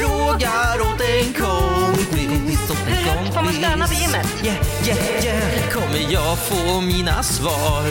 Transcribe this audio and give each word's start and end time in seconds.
Frågar 0.00 0.80
åt 0.80 1.00
en 1.00 1.32
kompis. 1.32 2.70
Åt 2.70 2.78
en 2.88 3.04
kompis. 3.04 3.34
Får 3.34 3.42
man 3.42 3.52
stöna 3.52 3.86
på 3.86 3.94
gymmet? 3.94 4.26
Yeah, 4.44 4.88
yeah, 4.88 5.24
yeah. 5.24 5.70
Kommer 5.70 6.12
jag 6.12 6.38
få 6.38 6.80
mina 6.80 7.22
svar? 7.22 7.84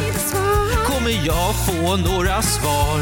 Kommer 0.85 1.25
jag 1.25 1.55
få 1.65 1.95
några 1.97 2.41
svar? 2.41 2.97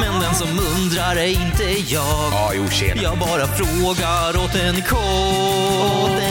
Men 0.00 0.20
den 0.20 0.34
som 0.34 0.48
undrar 0.48 1.16
är 1.16 1.26
inte 1.26 1.64
jag. 1.94 2.32
Ja, 2.32 2.52
jo, 2.54 2.68
tjena. 2.68 3.02
Jag 3.02 3.18
bara 3.18 3.46
frågar 3.46 4.44
åt 4.44 4.54
en 4.54 4.82
kompis. 4.82 6.24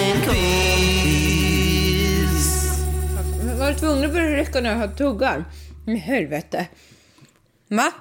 Var 3.59 3.71
du 3.71 3.75
tvungen 3.75 4.05
att 4.05 4.13
börja 4.13 4.37
räcka 4.37 4.61
när 4.61 4.69
jag 4.69 4.77
har 4.77 4.87
tuggar? 4.87 5.45
Men 5.85 5.95
helvete. 5.95 6.67
Va? 7.67 7.91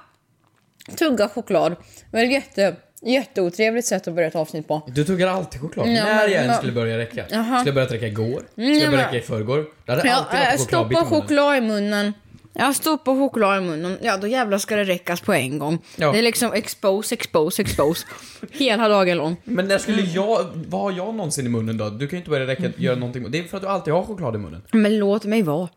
Tugga 0.99 1.29
choklad. 1.29 1.77
Väl 2.11 2.31
jätte, 2.31 2.77
jätteotrevligt 3.03 3.87
sätt 3.87 4.09
att 4.09 4.15
börja 4.15 4.29
ett 4.29 4.37
avsnitt 4.37 4.69
på. 4.69 4.83
Du 4.87 5.05
tuggar 5.05 5.29
alltid 5.29 5.61
choklad. 5.61 5.87
Ja, 5.89 6.05
När 6.05 6.29
jag 6.29 6.45
än 6.45 6.55
skulle 6.55 6.73
börja 6.73 6.99
räcka. 6.99 7.25
Jaha. 7.31 7.45
Skulle 7.59 7.69
jag 7.69 7.75
börjat 7.75 7.93
räcka 7.93 8.07
igår. 8.07 8.43
Skulle 8.53 8.69
ja, 8.69 8.83
jag 8.83 8.91
börja 8.91 9.07
räcka 9.07 9.17
i 9.17 9.21
förrgår. 9.21 9.67
Det 9.85 9.93
hade 9.93 10.15
alltid 10.15 10.39
varit 10.41 10.61
chokladbit 10.61 10.99
stoppar 10.99 11.07
i 11.07 11.11
munnen. 11.11 11.23
choklad 11.23 11.57
i 11.57 11.61
munnen. 11.61 12.13
Jag 12.55 12.77
stoppar 12.77 13.15
choklad 13.15 13.59
i 13.59 13.67
munnen. 13.67 13.99
Ja, 14.03 14.17
då 14.17 14.27
jävlar 14.27 14.59
ska 14.59 14.77
det 14.77 14.85
räckas 14.85 15.21
på 15.21 15.33
en 15.33 15.59
gång. 15.59 15.79
Ja. 15.97 16.13
Det 16.13 16.19
är 16.19 16.23
liksom 16.23 16.53
expose, 16.53 17.15
expose, 17.15 17.63
expose. 17.63 18.07
Hela 18.51 18.89
dagen 18.89 19.19
lång. 19.19 19.37
Men 19.45 19.69
när 19.69 19.79
skulle 19.79 20.03
jag, 20.03 20.47
vad 20.55 20.81
har 20.81 20.93
jag 20.93 21.15
någonsin 21.15 21.47
i 21.47 21.49
munnen 21.49 21.77
då? 21.77 21.91
Du 21.91 22.07
kan 22.07 22.17
ju 22.17 22.19
inte 22.19 22.31
börja 22.31 22.47
räcka, 22.47 22.73
göra 22.77 22.97
någonting. 22.97 23.31
Det 23.31 23.39
är 23.39 23.45
för 23.45 23.57
att 23.57 23.63
du 23.63 23.69
alltid 23.69 23.95
har 23.95 24.03
choklad 24.03 24.35
i 24.35 24.39
munnen. 24.39 24.63
Men 24.73 24.99
låt 24.99 25.25
mig 25.25 25.43
vara. 25.43 25.69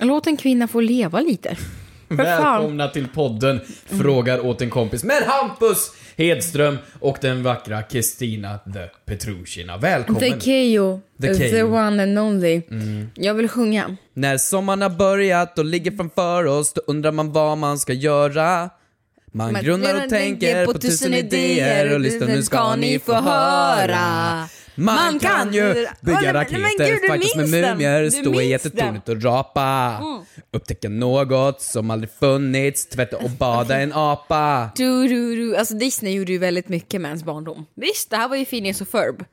Låt 0.00 0.26
en 0.26 0.36
kvinna 0.36 0.68
få 0.68 0.80
leva 0.80 1.20
lite. 1.20 1.56
Välkomna 2.16 2.88
till 2.88 3.08
podden 3.08 3.60
Frågar 3.86 4.46
åt 4.46 4.62
en 4.62 4.70
kompis 4.70 5.04
med 5.04 5.22
Hampus 5.22 5.92
Hedström 6.16 6.78
och 7.00 7.18
den 7.20 7.42
vackra 7.42 7.82
Kristina 7.82 8.58
the 8.58 8.86
Petrushina. 9.04 9.76
Välkommen! 9.76 10.20
The 10.20 10.40
Keyyo. 10.40 11.00
The 11.20 11.34
The, 11.34 11.62
one 11.62 12.02
and 12.02 12.18
only. 12.18 12.62
Jag 13.14 13.34
vill 13.34 13.48
sjunga. 13.48 13.96
När 14.14 14.38
sommaren 14.38 14.82
har 14.82 14.90
börjat 14.90 15.58
och 15.58 15.64
ligger 15.64 15.90
framför 15.90 16.46
oss, 16.46 16.72
då 16.72 16.82
undrar 16.86 17.12
man 17.12 17.32
vad 17.32 17.58
man 17.58 17.78
ska 17.78 17.92
göra. 17.92 18.70
Man 19.32 19.52
Man 19.52 19.62
grunnar 19.62 20.04
och 20.04 20.10
tänker 20.10 20.66
på 20.66 20.72
tusen 20.72 21.14
idéer 21.14 21.94
och 21.94 22.00
lyssna, 22.00 22.26
nu 22.26 22.42
ska 22.42 22.76
ni 22.76 22.98
få 22.98 23.14
höra. 23.14 24.48
Man 24.74 25.18
kan 25.18 25.52
ju 25.54 25.74
bygga 26.00 26.20
men 26.20 26.32
raketer, 26.34 26.78
gud, 26.78 26.98
du 27.02 27.08
fightas 27.12 27.50
med 27.50 27.70
mumier, 27.70 28.10
stå 28.10 28.40
i 28.40 28.48
jättetornet 28.48 29.08
och 29.08 29.22
rapa. 29.22 29.98
Upptäcka 30.50 30.88
något 30.88 31.60
som 31.60 31.90
aldrig 31.90 32.10
funnits, 32.10 32.86
tvätta 32.86 33.16
och 33.16 33.30
bada 33.30 33.80
en 33.80 33.92
apa. 33.92 34.70
Du, 34.76 35.08
du, 35.08 35.36
du. 35.36 35.56
Alltså 35.56 35.74
Disney 35.74 36.14
gjorde 36.14 36.32
ju 36.32 36.38
väldigt 36.38 36.68
mycket 36.68 37.00
med 37.00 37.08
ens 37.08 37.24
barndom. 37.24 37.66
Visst, 37.74 38.10
det 38.10 38.16
här 38.16 38.28
var 38.28 38.36
ju 38.36 38.44
Phineas 38.44 38.80
och 38.80 38.88
Ferb. 38.88 39.24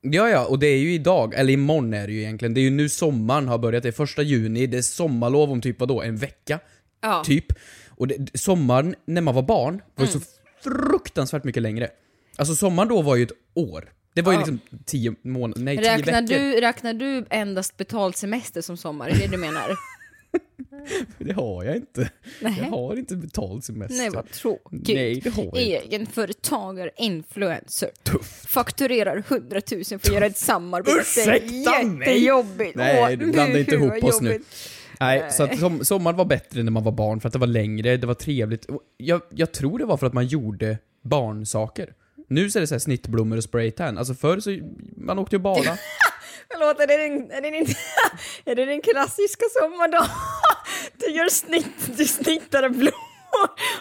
Ja, 0.00 0.28
ja, 0.28 0.44
och 0.46 0.58
det 0.58 0.66
är 0.66 0.78
ju 0.78 0.92
idag, 0.92 1.34
eller 1.34 1.52
imorgon 1.52 1.94
är 1.94 2.06
det 2.06 2.12
ju 2.12 2.20
egentligen. 2.22 2.54
Det 2.54 2.60
är 2.60 2.62
ju 2.62 2.70
nu 2.70 2.88
sommaren 2.88 3.48
har 3.48 3.58
börjat, 3.58 3.82
det 3.82 3.88
är 3.88 3.92
första 3.92 4.22
juni, 4.22 4.66
det 4.66 4.78
är 4.78 4.82
sommarlov 4.82 5.52
om 5.52 5.60
typ 5.60 5.80
vadå, 5.80 6.02
en 6.02 6.16
vecka? 6.16 6.58
Ja. 7.02 7.22
Typ. 7.24 7.46
Och 7.90 8.08
det, 8.08 8.38
sommaren 8.38 8.94
när 9.06 9.20
man 9.22 9.34
var 9.34 9.42
barn 9.42 9.82
var 9.94 10.04
ju 10.06 10.10
Mm. 10.10 10.20
så 10.20 10.26
fruktansvärt 10.70 11.44
mycket 11.44 11.62
längre. 11.62 11.88
Alltså 12.36 12.54
sommaren 12.54 12.88
då 12.88 13.02
var 13.02 13.16
ju 13.16 13.22
ett 13.22 13.32
år. 13.54 13.84
Det 14.18 14.22
var 14.22 14.32
ju 14.32 14.38
liksom 14.38 14.60
tio 14.84 15.14
månader, 15.22 15.62
nej 15.62 15.76
tio 15.76 15.96
Räknar 15.96 16.22
veckor. 16.22 16.34
du, 16.34 16.60
räknar 16.60 16.94
du 16.94 17.26
endast 17.30 17.76
betald 17.76 18.16
semester 18.16 18.60
som 18.62 18.76
sommar? 18.76 19.08
Är 19.08 19.12
det 19.12 19.18
det 19.18 19.26
du 19.26 19.36
menar? 19.36 19.70
Det 21.18 21.32
har 21.32 21.64
jag 21.64 21.76
inte. 21.76 22.10
Nej. 22.40 22.58
Jag 22.58 22.70
har 22.70 22.96
inte 22.96 23.16
betald 23.16 23.64
semester. 23.64 23.96
Nej, 23.96 24.10
vad 24.10 24.30
tråkigt. 24.30 24.88
Nej, 24.88 25.20
det 25.20 25.30
har 25.30 25.44
jag. 25.44 25.58
Egenföretagare, 25.58 26.90
influencer. 26.96 27.90
Fakturerar 28.46 29.24
100 29.28 29.60
000 29.72 29.84
för 29.84 29.94
att 29.94 30.08
göra 30.08 30.26
ett 30.26 30.36
samarbete. 30.36 31.00
Ursäkta 31.00 31.82
mig! 31.82 32.08
Jättejobbigt. 32.08 32.76
Nej, 32.76 33.16
du 33.16 33.32
blandar 33.32 33.58
inte 33.58 33.74
ihop 33.74 34.04
oss 34.04 34.20
nu. 34.20 34.32
jobbigt. 34.32 34.46
Nej, 35.00 35.32
så 35.32 35.42
att 35.42 35.58
som, 35.58 35.84
sommaren 35.84 36.16
var 36.16 36.24
bättre 36.24 36.62
när 36.62 36.72
man 36.72 36.84
var 36.84 36.92
barn 36.92 37.20
för 37.20 37.28
att 37.28 37.32
det 37.32 37.38
var 37.38 37.46
längre, 37.46 37.96
det 37.96 38.06
var 38.06 38.14
trevligt. 38.14 38.66
Jag, 38.96 39.20
jag 39.30 39.52
tror 39.52 39.78
det 39.78 39.84
var 39.84 39.96
för 39.96 40.06
att 40.06 40.12
man 40.12 40.26
gjorde 40.26 40.78
barnsaker. 41.02 41.94
Nu 42.28 42.50
så 42.50 42.58
är 42.58 42.60
det 42.60 42.66
så 42.66 42.74
här 42.74 42.78
snittblommor 42.78 43.36
och 43.36 43.44
spraytan. 43.44 43.98
Alltså 43.98 44.14
förr 44.14 44.40
så, 44.40 44.58
man 44.96 45.18
åkte 45.18 45.36
ju 45.36 45.40
bada. 45.40 45.78
Förlåt, 46.52 46.80
är 46.80 46.86
det 46.86 46.96
din, 46.96 47.30
är 47.30 47.40
det 47.42 47.50
din, 47.50 47.66
är 48.44 48.54
det 48.54 48.64
din 48.64 48.82
klassiska 48.82 49.44
sommardag? 49.60 50.04
Du 50.96 51.10
gör 51.10 51.28
snitt, 51.28 51.96
du 51.96 52.04
snittar 52.04 52.68
blommor 52.68 52.92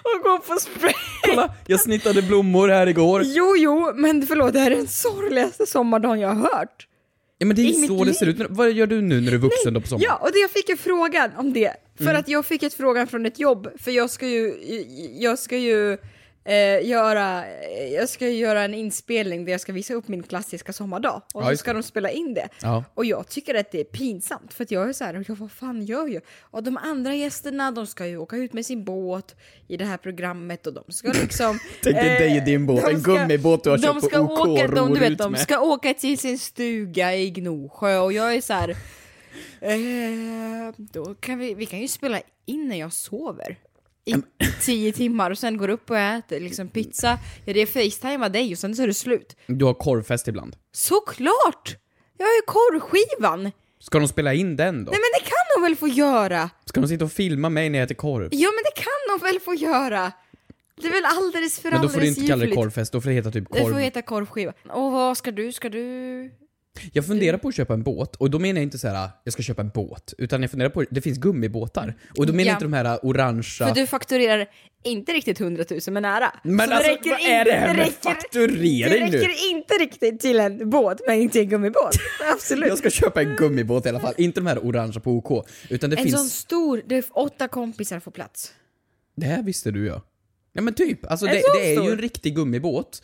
och 0.04 0.24
går 0.24 0.38
på 0.40 0.60
spray. 0.60 0.94
Kolla, 1.24 1.54
jag 1.68 1.80
snittade 1.80 2.22
blommor 2.22 2.68
här 2.70 2.88
igår. 2.88 3.22
Jo, 3.26 3.56
jo, 3.58 3.92
men 3.96 4.28
förlåt, 4.28 4.54
det 4.54 4.60
här 4.60 4.72
är 4.72 4.76
den 4.76 4.88
sorgligaste 4.88 5.66
sommardagen 5.66 6.20
jag 6.20 6.30
har 6.30 6.58
hört. 6.58 6.88
Ja 7.38 7.46
men 7.46 7.56
det 7.56 7.62
är 7.62 7.64
I 7.64 7.82
ju 7.82 7.88
så 7.88 8.04
det 8.04 8.14
ser 8.14 8.26
ut. 8.26 8.38
Vad 8.50 8.72
gör 8.72 8.88
du 8.88 9.02
nu 9.02 9.22
när 9.22 9.32
du 9.32 9.38
är 9.38 9.42
vuxen 9.42 9.74
då 9.74 9.82
på 9.82 9.88
sommaren? 9.88 10.06
Ja, 10.10 10.16
och 10.16 10.32
det, 10.32 10.40
jag 10.40 10.52
fick 10.52 10.70
ju 10.70 10.78
frågan 10.78 11.32
om 11.38 11.54
det. 11.54 11.74
För 11.98 12.04
Mm. 12.04 12.16
att 12.20 12.28
jag 12.28 12.46
fick 12.46 12.64
ett 12.64 12.74
frågan 12.74 13.08
från 13.08 13.26
ett 13.26 13.40
jobb, 13.40 13.68
för 13.80 13.92
jag 13.92 14.10
ska 14.10 14.28
ju, 14.28 14.54
jag 15.20 15.40
ska 15.40 15.58
ju 15.58 15.98
eh, 16.48 16.88
göra, 16.88 17.44
jag 17.94 18.10
ska 18.10 18.28
göra 18.28 18.64
en 18.64 18.74
inspelning 18.74 19.46
där 19.46 19.52
jag 19.52 19.62
ska 19.62 19.74
visa 19.74 19.94
upp 19.94 20.08
min 20.08 20.24
klassiska 20.24 20.74
sommardag. 20.74 21.22
Och 21.34 21.44
Ja, 21.44 21.50
så 21.50 21.58
ska 21.58 21.74
det. 21.74 21.80
de 21.80 21.84
spela 21.84 22.10
in 22.12 22.34
det. 22.34 22.50
Ja. 22.62 22.84
Och 22.94 23.06
jag 23.06 23.28
tycker 23.28 23.56
att 23.56 23.72
det 23.72 23.80
är 23.80 23.84
pinsamt, 23.84 24.54
för 24.54 24.64
att 24.64 24.72
jag 24.72 24.90
är 24.90 24.94
så 24.94 25.04
här, 25.04 25.26
vad 25.28 25.52
fan 25.52 25.86
gör 25.86 26.08
jag? 26.08 26.22
Och 26.42 26.64
de 26.64 26.78
andra 26.78 27.16
gästerna, 27.16 27.72
de 27.72 27.88
ska 27.88 28.08
ju 28.08 28.18
åka 28.18 28.36
ut 28.36 28.54
med 28.54 28.66
sin 28.66 28.84
båt 28.84 29.36
i 29.68 29.78
det 29.78 29.86
här 29.86 29.98
programmet 29.98 30.68
och 30.68 30.74
de 30.74 30.84
ska 30.90 31.08
liksom... 31.08 31.60
Tänk 31.84 31.96
dig 31.96 32.20
dig 32.20 32.40
och 32.40 32.46
din 32.46 32.66
båt, 32.66 32.86
de 32.86 32.96
en 32.96 33.02
gummibåt 33.02 33.64
du 33.64 33.70
har 33.70 33.78
köpt 33.78 33.94
på 33.94 34.02
ska 34.02 34.20
OK 34.22 34.40
åka, 34.48 34.68
de, 34.68 34.94
du 34.94 35.00
vet, 35.00 35.18
de 35.18 35.32
med. 35.32 35.42
ska 35.42 35.60
åka 35.60 35.94
till 35.94 36.18
sin 36.18 36.40
stuga 36.40 37.16
i 37.16 37.30
Gnosjö 37.30 37.98
och 37.98 38.14
jag 38.14 38.36
är 38.36 38.42
så 38.42 38.54
här... 38.54 38.70
Eh, 39.62 40.74
då 40.78 41.16
kan 41.16 41.40
vi, 41.40 41.54
vi 41.54 41.66
kan 41.66 41.80
ju 41.80 41.88
spela 41.88 42.22
in 42.46 42.68
när 42.68 42.80
jag 42.80 42.94
sover. 42.94 43.58
I 44.08 44.16
tio 44.62 44.92
timmar 44.92 45.32
och 45.32 45.38
sen 45.38 45.58
går 45.58 45.70
upp 45.70 45.90
och 45.90 45.98
äter 45.98 46.40
liksom 46.40 46.68
pizza. 46.70 47.20
Ja, 47.46 47.54
det 47.54 47.62
är 47.62 47.66
facetimea 47.66 48.30
dig 48.30 48.52
och 48.52 48.58
sen 48.60 48.76
så 48.76 48.84
är 48.84 48.88
det 48.88 48.94
slut. 48.94 49.36
Du 49.48 49.66
har 49.66 49.74
korvfest 49.74 50.28
ibland. 50.28 50.56
Såklart! 50.72 51.78
Jag 52.18 52.26
har 52.26 52.34
ju 52.34 52.42
korvskivan! 52.46 53.52
Ska 53.80 54.00
de 54.00 54.08
spela 54.08 54.34
in 54.34 54.56
den 54.56 54.86
då? 54.86 54.92
Nej 54.92 55.00
men 55.00 55.22
det 55.24 55.30
kan 55.30 55.38
de 55.56 55.62
väl 55.64 55.76
få 55.76 55.88
göra? 55.88 56.50
Ska 56.66 56.82
de 56.82 56.88
sitta 56.88 57.06
och 57.06 57.12
filma 57.12 57.50
mig 57.50 57.70
när 57.70 57.80
jag 57.80 57.86
äter 57.86 57.96
korv? 57.96 58.30
Ja 58.32 58.50
men 58.56 58.64
det 58.76 58.82
kan 58.82 59.20
de 59.20 59.26
väl 59.28 59.40
få 59.40 59.54
göra? 59.54 60.12
Det 60.82 60.88
är 60.88 60.92
väl 60.92 61.06
alldeles 61.06 61.60
för 61.60 61.72
Men 61.72 61.72
då 61.72 61.78
alldeles 61.78 61.94
får 61.94 62.02
du 62.02 62.08
inte 62.08 62.22
kalla 62.22 62.36
det 62.36 62.44
ljuvligt. 62.46 62.56
korvfest, 62.58 62.92
då 62.92 63.02
får 63.02 63.10
det 63.10 63.16
heta 63.16 63.32
typ 63.32 63.46
Det 63.52 63.60
korv. 63.60 63.74
får 63.74 63.80
heta 63.80 64.02
korvskiva. 64.02 64.54
Och 64.70 64.92
vad 64.92 65.18
ska 65.18 65.32
du? 65.32 65.52
Ska 65.52 65.70
du... 65.70 66.32
Jag 66.94 67.06
funderar 67.08 67.38
på 67.38 67.48
att 67.48 67.56
köpa 67.56 67.74
en 67.74 67.84
båt, 67.84 68.16
och 68.16 68.30
då 68.32 68.40
menar 68.40 68.60
jag 68.60 68.64
inte 68.64 68.78
så 68.80 68.88
här, 68.88 69.10
jag 69.24 69.34
ska 69.34 69.44
köpa 69.44 69.62
en 69.62 69.70
båt, 69.70 70.14
utan 70.18 70.42
jag 70.42 70.52
funderar 70.52 70.70
på, 70.70 70.84
det 70.90 71.02
finns 71.02 71.18
gummibåtar. 71.18 71.94
Och 72.18 72.26
då 72.28 72.34
menar 72.34 72.44
Ja. 72.46 72.48
jag 72.52 72.56
inte 72.56 72.66
de 72.66 72.74
här 72.74 73.00
orangea... 73.06 73.68
För 73.68 73.76
du 73.76 73.88
fakturerar 73.88 74.48
inte 74.84 75.12
riktigt 75.12 75.42
100 75.42 75.64
000 75.70 75.80
men 75.88 76.04
nära. 76.04 76.32
Men 76.44 76.68
Så 76.70 76.74
alltså, 76.74 76.92
vad 77.10 77.20
är 77.20 77.46
det 77.46 77.52
här 77.52 77.68
med 77.68 77.76
räcker- 77.78 77.92
fakturering 78.14 78.90
Det 78.90 79.06
nu? 79.12 79.18
räcker 79.18 79.50
inte 79.52 79.74
riktigt 79.74 80.20
till 80.20 80.40
en 80.40 80.70
båt, 80.70 81.02
men 81.08 81.16
inte 81.22 81.40
en 81.40 81.50
gummibåt. 81.50 81.96
Absolut. 82.34 82.68
Jag 82.70 82.78
ska 82.78 82.90
köpa 82.90 83.22
en 83.22 83.36
gummibåt 83.36 83.86
i 83.86 83.90
alla 83.90 84.00
fall, 84.00 84.14
inte 84.18 84.40
de 84.40 84.48
här 84.48 84.66
orangea 84.66 85.00
på 85.00 85.12
OK. 85.12 85.48
Utan 85.70 85.90
det 85.90 85.96
en 85.96 86.04
finns... 86.04 86.16
sån 86.18 86.30
stor, 86.30 86.82
det 86.86 86.96
är 86.96 87.04
åtta 87.12 87.48
kompisar 87.48 88.00
får 88.00 88.12
plats. 88.12 88.54
Det 89.16 89.26
här 89.26 89.44
visste 89.44 89.72
du 89.72 89.86
ja. 89.88 90.02
Ja 90.54 90.62
men 90.62 90.74
typ, 90.74 91.12
alltså 91.12 91.26
det, 91.26 91.32
det 91.62 91.76
är 91.76 91.84
ju 91.84 91.92
en 91.92 91.98
riktig 91.98 92.36
gummibåt. 92.36 93.02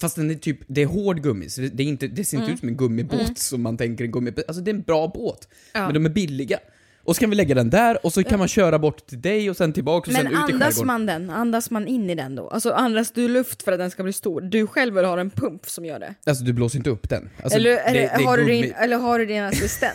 Fast 0.00 0.16
den 0.16 0.30
är 0.30 0.34
typ, 0.34 0.58
det 0.66 0.82
är 0.82 0.86
hård 0.86 1.22
gummi, 1.22 1.48
så 1.48 1.60
det, 1.60 1.82
är 1.82 1.86
inte, 1.86 2.06
det 2.06 2.24
ser 2.24 2.36
inte 2.38 2.52
ut 2.52 2.58
som 2.58 2.68
en 2.68 2.76
gummibåt 2.76 3.38
som 3.38 3.62
man 3.62 3.76
tänker 3.76 4.04
en 4.04 4.10
gummibåt. 4.12 4.44
Alltså 4.48 4.62
det 4.62 4.70
är 4.70 4.74
en 4.74 4.82
bra 4.82 5.08
båt. 5.08 5.48
Ja. 5.72 5.84
Men 5.84 5.94
de 5.94 6.04
är 6.06 6.10
billiga. 6.10 6.58
Och 7.04 7.16
så 7.16 7.20
kan 7.20 7.30
vi 7.30 7.36
lägga 7.36 7.54
den 7.54 7.70
där, 7.70 8.06
och 8.06 8.12
så 8.12 8.24
kan 8.24 8.38
man 8.38 8.48
köra 8.48 8.78
bort 8.78 9.06
till 9.06 9.20
dig 9.20 9.50
och 9.50 9.56
sen 9.56 9.72
tillbaka 9.72 10.10
och 10.10 10.12
Men 10.12 10.22
sen 10.22 10.32
ut 10.44 10.50
i 10.50 10.52
andas 10.52 10.82
man 10.82 11.06
den? 11.06 11.30
Andas 11.30 11.70
man 11.70 11.86
in 11.86 12.10
i 12.10 12.14
den 12.14 12.34
då? 12.34 12.48
Alltså 12.48 12.72
andas 12.72 13.10
du 13.12 13.28
luft 13.28 13.62
för 13.62 13.72
att 13.72 13.78
den 13.78 13.90
ska 13.90 14.02
bli 14.02 14.12
stor? 14.12 14.40
Du 14.40 14.66
själv 14.66 14.94
vill 14.94 15.04
ha 15.04 15.20
en 15.20 15.30
pump 15.30 15.66
som 15.66 15.84
gör 15.84 15.98
det? 15.98 16.14
Alltså 16.26 16.44
du 16.44 16.52
blåser 16.52 16.78
inte 16.78 16.90
upp 16.90 17.08
den. 17.08 17.30
Alltså, 17.42 17.58
eller, 17.58 17.70
det- 17.70 18.12
det, 18.18 18.24
har 18.24 18.38
gummi- 18.38 18.62
din, 18.62 18.72
eller 18.72 18.96
har 18.96 19.18
du 19.18 19.26
din 19.26 19.42
assistent? 19.42 19.94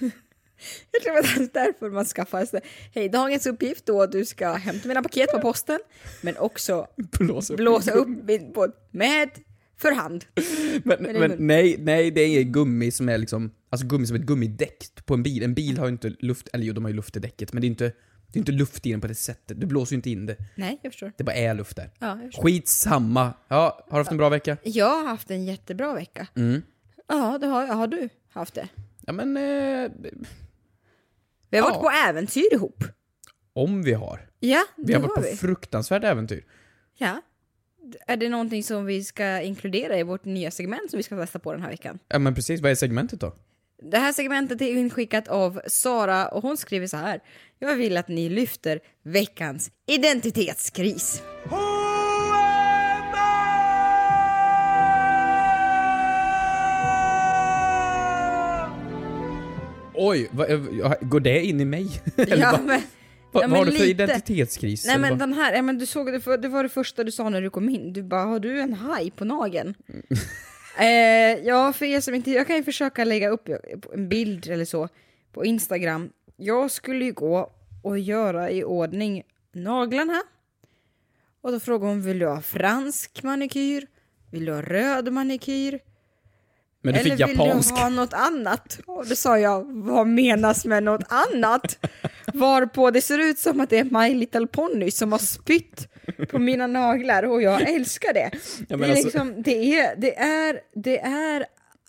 Jag 0.92 1.02
tror 1.02 1.18
att 1.18 1.52
det 1.52 1.60
är 1.60 1.66
därför 1.66 1.90
man 1.90 2.04
skaffar 2.04 2.44
sig. 2.44 2.60
Hej, 2.94 3.08
dagens 3.08 3.46
uppgift 3.46 3.86
då 3.86 4.06
du 4.06 4.24
ska 4.24 4.52
hämta 4.52 4.88
mina 4.88 5.02
paket 5.02 5.32
på 5.32 5.38
posten, 5.40 5.78
men 6.22 6.36
också 6.36 6.86
Blås 6.96 7.50
upp. 7.50 7.56
blåsa 7.56 7.90
upp 7.92 8.08
min 8.08 8.52
båt 8.52 8.88
med 8.90 9.30
för 9.76 9.92
hand. 9.92 10.24
Men, 10.84 11.02
men 11.02 11.20
väl- 11.20 11.36
nej, 11.38 11.76
nej, 11.78 12.10
det 12.10 12.20
är 12.20 12.42
gummi 12.42 12.90
som 12.90 13.08
är 13.08 13.18
liksom, 13.18 13.50
alltså 13.70 13.86
gummi 13.86 14.06
som 14.06 14.16
ett 14.16 14.22
gummidäck 14.22 14.84
på 15.04 15.14
en 15.14 15.22
bil. 15.22 15.42
En 15.42 15.54
bil 15.54 15.78
har 15.78 15.86
ju 15.86 15.92
inte 15.92 16.12
luft, 16.18 16.48
eller 16.52 16.64
jo 16.64 16.72
de 16.74 16.84
har 16.84 16.90
ju 16.90 16.96
luft 16.96 17.16
i 17.16 17.20
däcket, 17.20 17.52
men 17.52 17.60
det 17.60 17.66
är 17.66 17.68
inte, 17.68 17.84
det 18.32 18.36
är 18.36 18.38
inte 18.38 18.52
luft 18.52 18.86
i 18.86 18.90
den 18.90 19.00
på 19.00 19.06
det 19.06 19.14
sättet. 19.14 19.60
Du 19.60 19.66
blåser 19.66 19.92
ju 19.92 19.96
inte 19.96 20.10
in 20.10 20.26
det. 20.26 20.36
Nej, 20.54 20.78
jag 20.82 20.92
förstår. 20.92 21.12
Det 21.16 21.24
bara 21.24 21.34
är 21.36 21.54
luft 21.54 21.76
där. 21.76 21.90
Ja, 21.98 22.06
jag 22.08 22.20
förstår. 22.24 22.42
Skitsamma. 22.42 23.32
Ja, 23.48 23.84
har 23.90 23.98
du 23.98 24.00
haft 24.00 24.10
en 24.10 24.16
bra 24.16 24.28
vecka? 24.28 24.56
Jag 24.62 24.96
har 25.02 25.06
haft 25.08 25.30
en 25.30 25.44
jättebra 25.44 25.94
vecka. 25.94 26.26
Mm. 26.36 26.62
Ja, 27.08 27.38
det 27.40 27.46
har, 27.46 27.66
har 27.66 27.86
du 27.86 28.08
haft 28.32 28.54
det. 28.54 28.68
Ja 29.06 29.12
men, 29.12 29.36
eh, 29.36 29.90
Vi 31.54 31.58
har 31.60 31.68
Ja. 31.70 31.74
varit 31.74 31.82
på 31.82 32.08
äventyr 32.08 32.52
ihop. 32.54 32.84
om 33.52 33.82
vi 33.82 33.92
har. 33.92 34.20
Ja, 34.40 34.64
Vi 34.76 34.84
det 34.84 34.92
har 34.92 35.00
har 35.00 35.08
varit 35.08 35.16
på 35.24 35.30
vi. 35.30 35.36
fruktansvärt 35.36 36.04
äventyr. 36.04 36.44
Ja. 36.98 37.22
Är 38.06 38.16
det 38.16 38.28
någonting 38.28 38.62
som 38.62 38.84
vi 38.86 39.04
ska 39.04 39.40
inkludera 39.40 39.98
i 39.98 40.02
vårt 40.02 40.24
nya 40.24 40.50
segment 40.50 40.90
som 40.90 40.96
vi 40.96 41.02
ska 41.02 41.16
testa 41.16 41.38
på 41.38 41.52
den 41.52 41.62
här 41.62 41.70
veckan? 41.70 41.98
Ja 42.08 42.18
men 42.18 42.34
precis, 42.34 42.60
vad 42.60 42.70
är 42.70 42.74
segmentet 42.74 43.20
då? 43.20 43.34
Det 43.82 43.98
här 43.98 44.12
segmentet 44.12 44.60
är 44.62 44.66
inskickat 44.76 45.28
av 45.28 45.60
Sara 45.66 46.28
och 46.28 46.42
hon 46.42 46.56
skriver 46.56 46.86
så 46.86 46.96
här. 46.96 47.20
Jag 47.58 47.76
vill 47.76 47.96
att 47.96 48.08
ni 48.08 48.28
lyfter 48.28 48.80
veckans 49.04 49.70
identitetskris. 49.86 51.22
Oj, 59.94 60.28
vad, 60.30 60.48
går 61.00 61.20
det 61.20 61.44
in 61.44 61.60
i 61.60 61.64
mig? 61.64 62.02
Ja, 62.16 62.60
men, 62.64 62.82
vad, 63.32 63.44
ja, 63.44 63.48
vad 63.48 63.58
har 63.58 63.64
du 63.64 63.72
för 63.72 63.78
lite. 63.78 63.90
identitetskris? 63.90 64.86
Nej 64.86 64.98
men 64.98 65.18
den 65.18 65.32
här, 65.32 65.54
ja, 65.54 65.62
men 65.62 65.78
du 65.78 65.86
såg 65.86 66.12
det 66.12 66.48
var 66.48 66.62
det 66.62 66.68
första 66.68 67.04
du 67.04 67.12
sa 67.12 67.28
när 67.28 67.42
du 67.42 67.50
kom 67.50 67.68
in. 67.68 67.92
Du 67.92 68.02
bara, 68.02 68.22
har 68.22 68.40
du 68.40 68.60
en 68.60 68.72
haj 68.72 69.10
på 69.10 69.24
nageln? 69.24 69.74
eh, 70.78 70.86
ja, 71.46 71.72
för 71.72 71.84
er 71.86 72.00
som 72.00 72.14
inte, 72.14 72.30
jag 72.30 72.46
kan 72.46 72.56
ju 72.56 72.64
försöka 72.64 73.04
lägga 73.04 73.28
upp 73.28 73.48
en 73.94 74.08
bild 74.08 74.50
eller 74.50 74.64
så 74.64 74.88
på 75.32 75.44
Instagram. 75.44 76.10
Jag 76.36 76.70
skulle 76.70 77.04
ju 77.04 77.12
gå 77.12 77.50
och 77.82 77.98
göra 77.98 78.50
i 78.50 78.64
ordning 78.64 79.22
naglarna. 79.52 80.22
Och 81.40 81.52
då 81.52 81.60
frågade 81.60 81.90
hon, 81.92 82.02
vill 82.02 82.18
du 82.18 82.26
ha 82.26 82.40
fransk 82.40 83.22
manikyr? 83.22 83.86
Vill 84.30 84.44
du 84.44 84.52
ha 84.52 84.62
röd 84.62 85.12
manikyr? 85.12 85.80
Men 86.84 86.94
du 86.94 87.00
Eller 87.00 87.10
fick 87.16 87.28
vill 87.28 87.36
japansk. 87.38 87.74
du 87.76 87.80
ha 87.80 87.88
något 87.88 88.12
annat? 88.12 88.78
Och 88.86 89.06
då 89.06 89.14
sa 89.16 89.38
jag, 89.38 89.64
vad 89.72 90.06
menas 90.06 90.64
med 90.64 90.82
något 90.82 91.04
annat? 91.08 91.86
Varpå 92.34 92.90
det 92.90 93.00
ser 93.00 93.18
ut 93.18 93.38
som 93.38 93.60
att 93.60 93.70
det 93.70 93.78
är 93.78 93.84
My 94.08 94.14
Little 94.14 94.46
Pony 94.46 94.90
som 94.90 95.12
har 95.12 95.18
spytt 95.18 95.88
på 96.30 96.38
mina 96.38 96.66
naglar 96.66 97.22
och 97.22 97.42
jag 97.42 97.60
älskar 97.70 98.12
det. 98.14 98.30
Ja, 98.68 98.76
det, 98.76 98.84
är 98.84 98.88
alltså- 98.90 99.04
liksom, 99.04 99.42
det 99.42 99.78
är, 99.78 99.96
det 99.96 100.18
är, 100.18 100.60
det 100.74 101.00
är, 101.00 101.46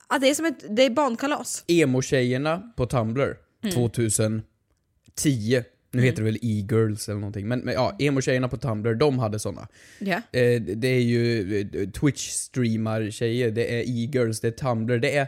ja, 0.09 0.17
det 0.17 0.29
är 0.29 0.35
som 0.35 0.45
ett, 0.45 0.65
det 0.75 0.83
är 0.83 0.89
barnkalas. 0.89 1.63
Emo-tjejerna 1.67 2.73
på 2.77 2.85
Tumblr 2.85 3.35
Mm. 3.63 3.75
2010, 3.75 5.63
nu 5.95 6.01
heter 6.01 6.17
det 6.17 6.23
väl 6.23 6.37
e-girls 6.41 7.09
eller 7.09 7.19
någonting, 7.19 7.47
men, 7.47 7.59
men 7.59 7.73
ja, 7.73 7.95
emo-tjejerna 7.99 8.47
på 8.47 8.57
Tumblr, 8.57 8.95
de 8.95 9.19
hade 9.19 9.39
såna. 9.39 9.67
Ja. 9.99 10.15
Eh, 10.15 10.61
det 10.61 10.87
är 10.87 11.01
ju 11.01 11.59
eh, 11.59 11.67
Twitch-streamar-tjejer, 11.89 13.51
det 13.51 13.79
är 13.79 13.79
e-girls, 13.79 14.39
det 14.39 14.47
är 14.47 14.51
Tumblr, 14.51 14.99
det 14.99 15.17
är, 15.17 15.27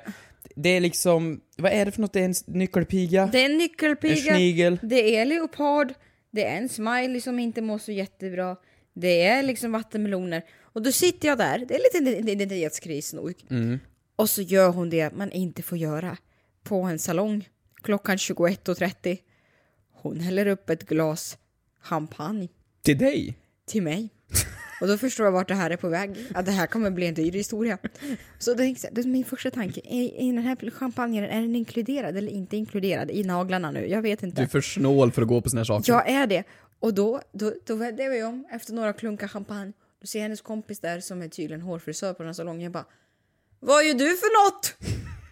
det 0.56 0.69
är 0.69 0.80
liksom, 0.80 1.42
vad 1.58 1.72
är 1.72 1.86
det 1.86 1.92
för 1.92 2.02
något? 2.02 2.14
Det 2.14 2.19
är 2.19 2.25
en 2.25 2.34
nyckelpiga? 2.46 3.30
Det 3.31 3.42
är 3.42 3.46
en 3.46 3.52
en 3.52 3.58
nyckelpiga, 3.58 4.36
snigel? 4.36 4.80
det 4.81 5.16
är 5.16 5.25
leopard, 5.25 5.94
det 6.31 6.46
är 6.46 6.58
en 6.58 6.70
smiley 6.70 7.22
som 7.22 7.40
inte 7.40 7.62
mår 7.62 7.78
så 7.78 7.92
jättebra, 7.92 8.56
det 8.94 9.24
är 9.24 9.44
liksom 9.44 9.72
vattenmeloner. 9.72 10.42
Och 10.62 10.81
då 10.81 10.92
sitter 10.92 11.28
jag 11.28 11.38
där, 11.38 11.66
det 11.68 11.75
är 11.75 12.04
lite 12.04 12.18
en 12.18 12.30
identitetskris 12.30 13.13
nog. 13.13 13.34
Mm. 13.50 13.80
Och 14.16 14.30
så 14.30 14.42
gör 14.42 14.70
hon 14.70 14.90
det 14.90 15.16
man 15.16 15.31
inte 15.31 15.63
får 15.63 15.78
göra 15.78 16.18
på 16.63 16.81
en 16.81 17.00
salong 17.00 17.50
klockan 17.81 18.18
21.30. 18.18 19.18
Hon 20.07 20.19
häller 20.19 20.48
upp 20.48 20.69
ett 20.69 20.83
glas 20.83 21.38
champagne 21.81 22.48
Till 22.81 22.98
dig? 22.98 23.38
till 23.65 23.83
mig. 23.83 24.09
Och 24.81 24.88
då 24.88 24.98
förstår 24.98 25.25
jag 25.25 25.31
vart 25.31 25.48
det 25.48 25.56
här 25.56 25.69
är 25.69 25.77
på 25.77 25.89
väg. 25.89 26.15
Att 26.33 26.45
det 26.45 26.51
här 26.51 26.68
kommer 26.68 26.92
bli 26.92 27.07
en 27.07 27.13
dyr 27.13 27.31
historia. 27.31 27.77
Så 28.39 28.51
är, 28.51 28.56
det 28.92 29.01
är 29.01 29.07
min 29.07 29.25
första 29.25 29.51
tanke. 29.51 29.81
Är, 29.83 30.21
är 30.21 30.33
den 30.33 30.38
här 30.44 30.71
champagnen, 30.71 31.24
är 31.24 31.42
den 31.42 31.56
inkluderad 31.56 32.18
eller 32.18 32.31
inte 32.31 32.57
inkluderad 32.57 33.12
i 33.12 33.24
naglarna 33.24 33.71
nu? 33.71 33.88
Jag 33.88 34.01
vet 34.01 34.24
inte. 34.24 34.42
Du 34.42 34.44
är 34.45 34.48
för 34.48 34.62
snål 34.62 35.12
för 35.12 35.21
att 35.21 35.27
gå 35.27 35.42
på 35.42 35.50
såna 35.50 35.59
här 35.59 35.65
saker. 35.65 35.94
Jag 35.94 36.10
är 36.10 36.27
det. 36.27 36.44
Och 36.80 36.94
då, 36.94 37.21
då, 37.31 37.53
då 37.65 37.75
vände 37.75 38.03
jag 38.03 38.10
mig 38.10 38.24
om 38.24 38.45
efter 38.51 38.74
några 38.74 38.94
klunkar 38.94 39.27
champagne. 39.27 39.74
Då 40.01 40.07
ser 40.07 40.19
jag 40.19 40.24
hennes 40.24 40.42
kompis 40.42 40.80
där 40.80 41.00
som 41.00 41.21
är 41.21 41.27
tydligen 41.27 41.62
hårfrisör 41.62 42.13
på 42.13 42.24
den 42.24 42.27
här 42.27 42.33
salongen. 42.33 42.62
Jag 42.62 42.71
bara, 42.71 42.86
vad 43.60 43.86
gör 43.86 43.94
du 43.94 44.18
för 44.18 44.45
något? 44.45 44.75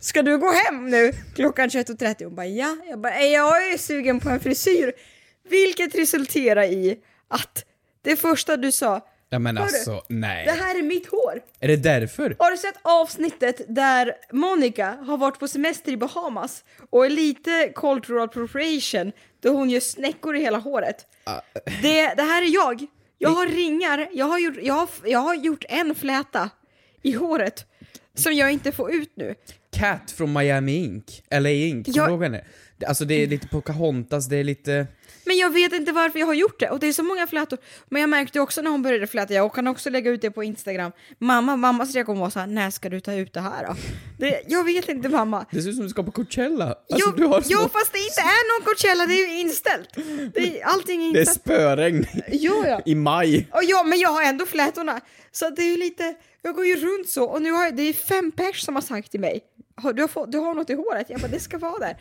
Ska 0.06 0.22
du 0.22 0.38
gå 0.38 0.52
hem 0.52 0.90
nu 0.90 1.12
klockan 1.36 1.69
21.30? 1.69 2.24
Hon 2.24 2.36
bara, 2.36 2.46
ja. 2.46 2.78
Jag 2.90 3.00
bara, 3.00 3.16
"Eh, 3.16 3.25
jag 3.25 3.72
är 3.74 3.78
sugen 3.78 4.19
på 4.19 4.30
en 4.30 4.40
frisyr. 4.40 4.94
Vilket 5.50 5.96
resulterar 5.96 6.63
i 6.63 6.98
att 7.28 7.66
det 8.02 8.16
första 8.16 8.57
du 8.57 8.72
sa, 8.72 9.07
Ja 9.30 9.40
men 9.40 9.57
Hörru, 9.57 9.68
alltså, 9.68 10.04
nej. 10.10 10.46
det 10.46 10.52
här 10.52 10.80
är 10.80 10.84
mitt 10.84 11.07
hår. 11.07 11.42
Är 11.60 11.68
det 11.68 11.75
därför? 11.75 12.36
Har 12.40 12.52
du 12.52 12.57
sett 12.57 12.75
avsnittet 12.81 13.62
där 13.68 14.13
Monica 14.31 14.98
har 15.07 15.18
varit 15.18 15.40
på 15.40 15.48
semester 15.48 15.92
i 15.92 15.98
Bahamas 15.98 16.63
och 16.90 17.06
är 17.06 17.10
lite 17.10 17.72
cultural 17.75 18.24
appropriation 18.24 19.12
då 19.40 19.50
hon 19.50 19.69
gör 19.69 19.80
snäckor 19.80 20.36
i 20.36 20.40
hela 20.40 20.57
håret? 20.57 21.06
Det, 21.81 22.13
det 22.13 22.24
här 22.24 22.42
är 22.42 22.54
jag. 22.54 22.86
Jag 23.18 23.30
har 23.30 23.48
ringar, 23.48 24.07
jag 24.12 24.25
har, 24.25 24.40
gjort, 24.40 24.57
jag, 24.62 24.74
har, 24.74 24.90
jag 25.04 25.19
har 25.19 25.36
gjort 25.36 25.66
en 25.69 25.96
fläta 25.96 26.50
i 27.02 27.12
håret 27.12 27.66
som 28.13 28.34
jag 28.34 28.52
inte 28.52 28.72
får 28.72 28.92
ut 28.94 29.12
nu. 29.16 29.36
Cat 29.80 30.12
från 30.12 30.33
Miami 30.33 30.75
Ink, 30.75 31.24
LA 31.31 31.50
Ink, 31.50 31.86
kommer 31.86 31.98
Jag- 31.98 32.10
ihåg 32.10 32.24
henne? 32.24 32.44
Alltså 32.88 33.06
det 33.06 33.24
är 33.24 33.27
lite 33.27 33.48
Pocahontas, 33.48 34.25
det 34.27 34.38
är 34.38 34.44
lite... 34.44 34.88
Men 35.27 35.38
jag 35.38 35.50
vet 35.54 35.74
inte 35.74 35.92
varför 35.92 36.19
jag 36.19 36.25
har 36.25 36.33
gjort 36.33 36.60
det 36.60 36.69
och 36.69 36.80
det 36.80 36.88
är 36.88 36.94
så 36.94 37.04
många 37.04 37.27
flätor. 37.27 37.60
Men 37.89 38.01
jag 38.01 38.10
märkte 38.10 38.39
också 38.39 38.62
när 38.62 38.72
hon 38.72 38.81
började 38.81 39.07
fläta, 39.07 39.33
jag 39.33 39.54
kan 39.54 39.68
också 39.68 39.89
lägga 39.89 40.12
ut 40.12 40.22
det 40.22 40.31
på 40.31 40.44
Instagram. 40.44 40.92
Mamma, 41.19 41.56
mammas 41.56 41.94
reaktion 41.95 42.19
var 42.19 42.30
såhär, 42.30 42.48
när 42.48 42.69
ska 42.69 42.89
du 42.89 43.00
ta 43.00 43.13
ut 43.13 43.33
det 43.33 43.39
här 43.42 43.66
då? 43.68 43.75
Det, 44.19 44.42
jag 44.48 44.63
vet 44.63 44.89
inte 44.89 45.10
mamma. 45.10 45.45
Det 45.51 45.62
ser 45.62 45.69
ut 45.69 45.75
som 45.75 45.83
du 45.83 45.89
ska 45.89 46.04
på 46.04 46.12
Coachella. 46.12 46.66
Alltså, 46.92 47.13
jo, 47.18 47.28
har 47.28 47.44
jo, 47.45 47.57
fast 47.60 47.94
det 47.94 48.00
inte 48.00 48.21
är 48.21 48.60
någon 48.60 48.66
Coachella, 48.66 49.06
det 49.06 49.13
är 49.13 49.28
ju 49.33 49.39
inställt. 49.39 49.89
Det 50.33 50.60
är, 50.62 50.66
allting 50.66 51.04
är 51.10 51.13
Det 51.13 51.19
är 51.19 51.21
inställt. 51.21 51.42
spöregn 51.42 52.06
Jo, 52.31 52.63
ja. 52.68 52.81
i 52.86 52.95
maj. 52.95 53.48
Och 53.51 53.63
ja, 53.63 53.83
men 53.83 54.00
jag 54.00 54.10
har 54.10 54.24
ändå 54.24 54.45
flätorna. 54.45 55.01
Så 55.31 55.50
det 55.50 55.62
är 55.62 55.69
ju 55.71 55.78
lite, 55.78 56.16
jag 56.42 56.56
går 56.56 56.66
ju 56.66 56.75
runt 56.75 57.10
så 57.10 57.24
och 57.25 57.42
nu 57.42 57.51
har 57.51 57.63
jag, 57.66 57.75
det 57.75 57.83
är 57.83 57.94
fem 57.94 58.31
pers 58.31 58.61
som 58.61 58.76
har 58.76 58.81
sagt 58.81 59.11
till 59.11 59.19
mig, 59.19 59.42
du, 59.96 60.02
har 60.02 60.08
fått, 60.08 60.32
du 60.32 60.38
har 60.38 60.54
något 60.54 60.70
i 60.70 60.74
håret? 60.74 61.10
Jag 61.10 61.20
bara, 61.22 61.28
det 61.28 61.40
ska 61.40 61.58
vara 61.58 61.80
där. 61.80 61.98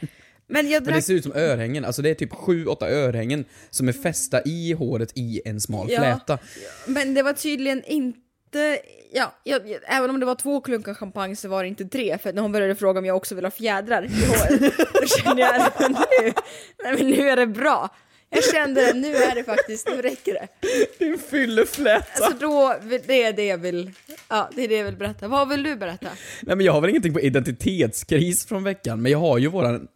Men 0.46 0.70
jag 0.70 0.80
Men 0.82 0.84
det 0.84 0.90
drack, 0.92 1.04
ser 1.04 1.14
ut 1.14 1.22
som 1.22 1.32
örhängen, 1.32 1.84
alltså 1.84 2.02
det 2.02 2.10
är 2.10 2.14
typ 2.14 2.32
sju, 2.32 2.66
åtta 2.66 2.90
örhängen 2.90 3.44
som 3.70 3.88
är 3.88 3.92
fästa 3.92 4.42
i 4.44 4.72
håret 4.72 5.12
i 5.14 5.42
en 5.44 5.60
smal 5.60 5.86
Ja. 5.90 6.00
fläta. 6.00 6.38
men 6.86 7.14
det 7.14 7.22
var 7.22 7.32
tydligen 7.32 7.84
inte, 7.84 8.78
ja, 9.12 9.34
jag, 9.44 9.68
jag, 9.68 9.80
även 9.86 10.10
om 10.10 10.20
det 10.20 10.26
var 10.26 10.34
två 10.34 10.60
klunkar 10.60 10.94
champagne 10.94 11.36
så 11.36 11.48
var 11.48 11.62
det 11.62 11.68
inte 11.68 11.84
tre, 11.84 12.18
för 12.18 12.32
när 12.32 12.42
hon 12.42 12.52
började 12.52 12.74
fråga 12.74 12.98
om 12.98 13.04
jag 13.04 13.16
också 13.16 13.34
vill 13.34 13.44
ha 13.44 13.50
fjädrar 13.50 14.04
i 14.04 14.26
håret, 14.26 14.76
då 15.00 15.06
kände 15.06 15.42
jag 15.42 15.56
att 15.56 15.80
nu, 15.80 16.32
nej, 16.84 16.94
men 16.98 17.10
nu 17.10 17.28
är 17.30 17.36
det 17.36 17.46
bra. 17.46 17.88
Jag 18.34 18.44
kände 18.44 18.80
det, 18.80 18.92
nu 18.94 19.14
är 19.14 19.34
det 19.34 19.44
faktiskt, 19.44 19.88
nu 19.88 20.02
räcker 20.02 20.32
det. 20.32 20.48
Din 20.98 21.18
fyllefläta! 21.18 22.24
Alltså 22.24 22.38
då, 22.40 22.76
det 23.06 23.22
är 23.22 23.32
det 23.32 23.44
jag 23.44 23.58
vill, 23.58 23.90
ja, 24.28 24.50
det 24.54 24.64
är 24.64 24.68
det 24.68 24.76
jag 24.76 24.84
vill 24.84 24.96
berätta. 24.96 25.28
Vad 25.28 25.48
vill 25.48 25.62
du 25.62 25.76
berätta? 25.76 26.08
Nej 26.42 26.56
men 26.56 26.66
jag 26.66 26.72
har 26.72 26.80
väl 26.80 26.90
ingenting 26.90 27.12
på 27.12 27.20
identitetskris 27.20 28.46
från 28.46 28.64
veckan, 28.64 29.02
men 29.02 29.12
jag 29.12 29.18
har 29.18 29.38
ju 29.38 29.48
våran 29.48 29.88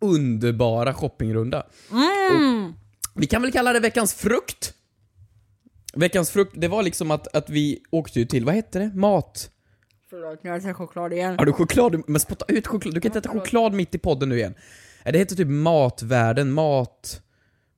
underbara 0.00 0.94
shoppingrunda. 0.94 1.66
Och 3.14 3.22
vi 3.22 3.26
kan 3.26 3.42
väl 3.42 3.52
kalla 3.52 3.72
det 3.72 3.80
veckans 3.80 4.14
frukt? 4.14 4.74
Veckans 5.94 6.30
frukt, 6.30 6.52
det 6.56 6.68
var 6.68 6.82
liksom 6.82 7.10
att, 7.10 7.36
att 7.36 7.50
vi 7.50 7.82
åkte 7.90 8.18
ju 8.18 8.26
till, 8.26 8.44
vad 8.44 8.54
hette 8.54 8.78
det? 8.78 8.90
Mat... 8.94 9.48
Förlåt, 10.10 10.44
nu 10.44 10.50
har 10.50 10.56
jag 10.56 10.64
ätit 10.64 10.76
choklad 10.76 11.12
igen. 11.12 11.34
Har 11.38 11.46
du 11.46 11.52
choklad? 11.52 12.02
Men 12.06 12.20
spotta 12.20 12.44
ut 12.48 12.66
choklad, 12.66 12.94
du 12.94 13.00
kan 13.00 13.08
inte 13.08 13.18
äta 13.18 13.28
choklad 13.28 13.72
mitt 13.72 13.94
i 13.94 13.98
podden 13.98 14.28
nu 14.28 14.38
igen. 14.38 14.54
Det 15.04 15.18
heter 15.18 15.36
typ 15.36 15.48
Matvärlden, 15.48 16.52
mat... 16.52 17.22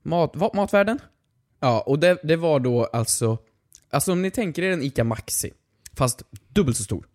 Mat... 0.04 0.30
Vad, 0.34 0.54
matvärlden? 0.54 0.98
Ja, 1.60 1.80
och 1.80 1.98
det, 1.98 2.18
det 2.22 2.36
var 2.36 2.60
då 2.60 2.84
alltså... 2.84 3.38
Alltså 3.90 4.12
om 4.12 4.22
ni 4.22 4.30
tänker 4.30 4.62
er 4.62 4.70
en 4.72 4.82
ICA 4.82 5.04
Maxi, 5.04 5.52
fast 5.96 6.22
dubbelt 6.48 6.76
så 6.76 6.82
stor. 6.84 7.06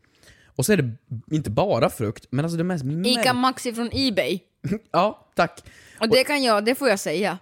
Och 0.46 0.66
så 0.66 0.74
är 0.74 0.78
det 0.78 0.92
inte 1.36 1.50
bara 1.50 1.90
frukt, 1.90 2.28
men 2.30 2.46
alltså 2.46 2.58
det 2.58 2.64
mest... 2.64 2.86
Ica 3.06 3.34
Maxi 3.34 3.74
från 3.74 3.90
Ebay. 3.94 4.40
Ja, 4.92 5.32
tack. 5.36 5.64
Och 6.00 6.10
det 6.10 6.24
kan 6.24 6.44
jag, 6.44 6.66
det 6.66 6.76
får 6.76 6.90
jag 6.90 7.00
säga. 7.00 7.38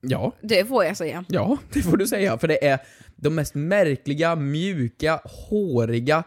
Ja, 0.00 0.32
Det 0.40 0.64
får 0.64 0.84
jag 0.84 0.96
säga. 0.96 1.24
ja, 1.28 1.58
det 1.72 1.82
får 1.82 1.96
du 1.96 2.06
säga. 2.06 2.38
För 2.38 2.48
det 2.48 2.66
är 2.66 2.78
de 3.16 3.34
mest 3.34 3.54
märkliga, 3.54 4.36
mjuka, 4.36 5.20
håriga, 5.24 6.24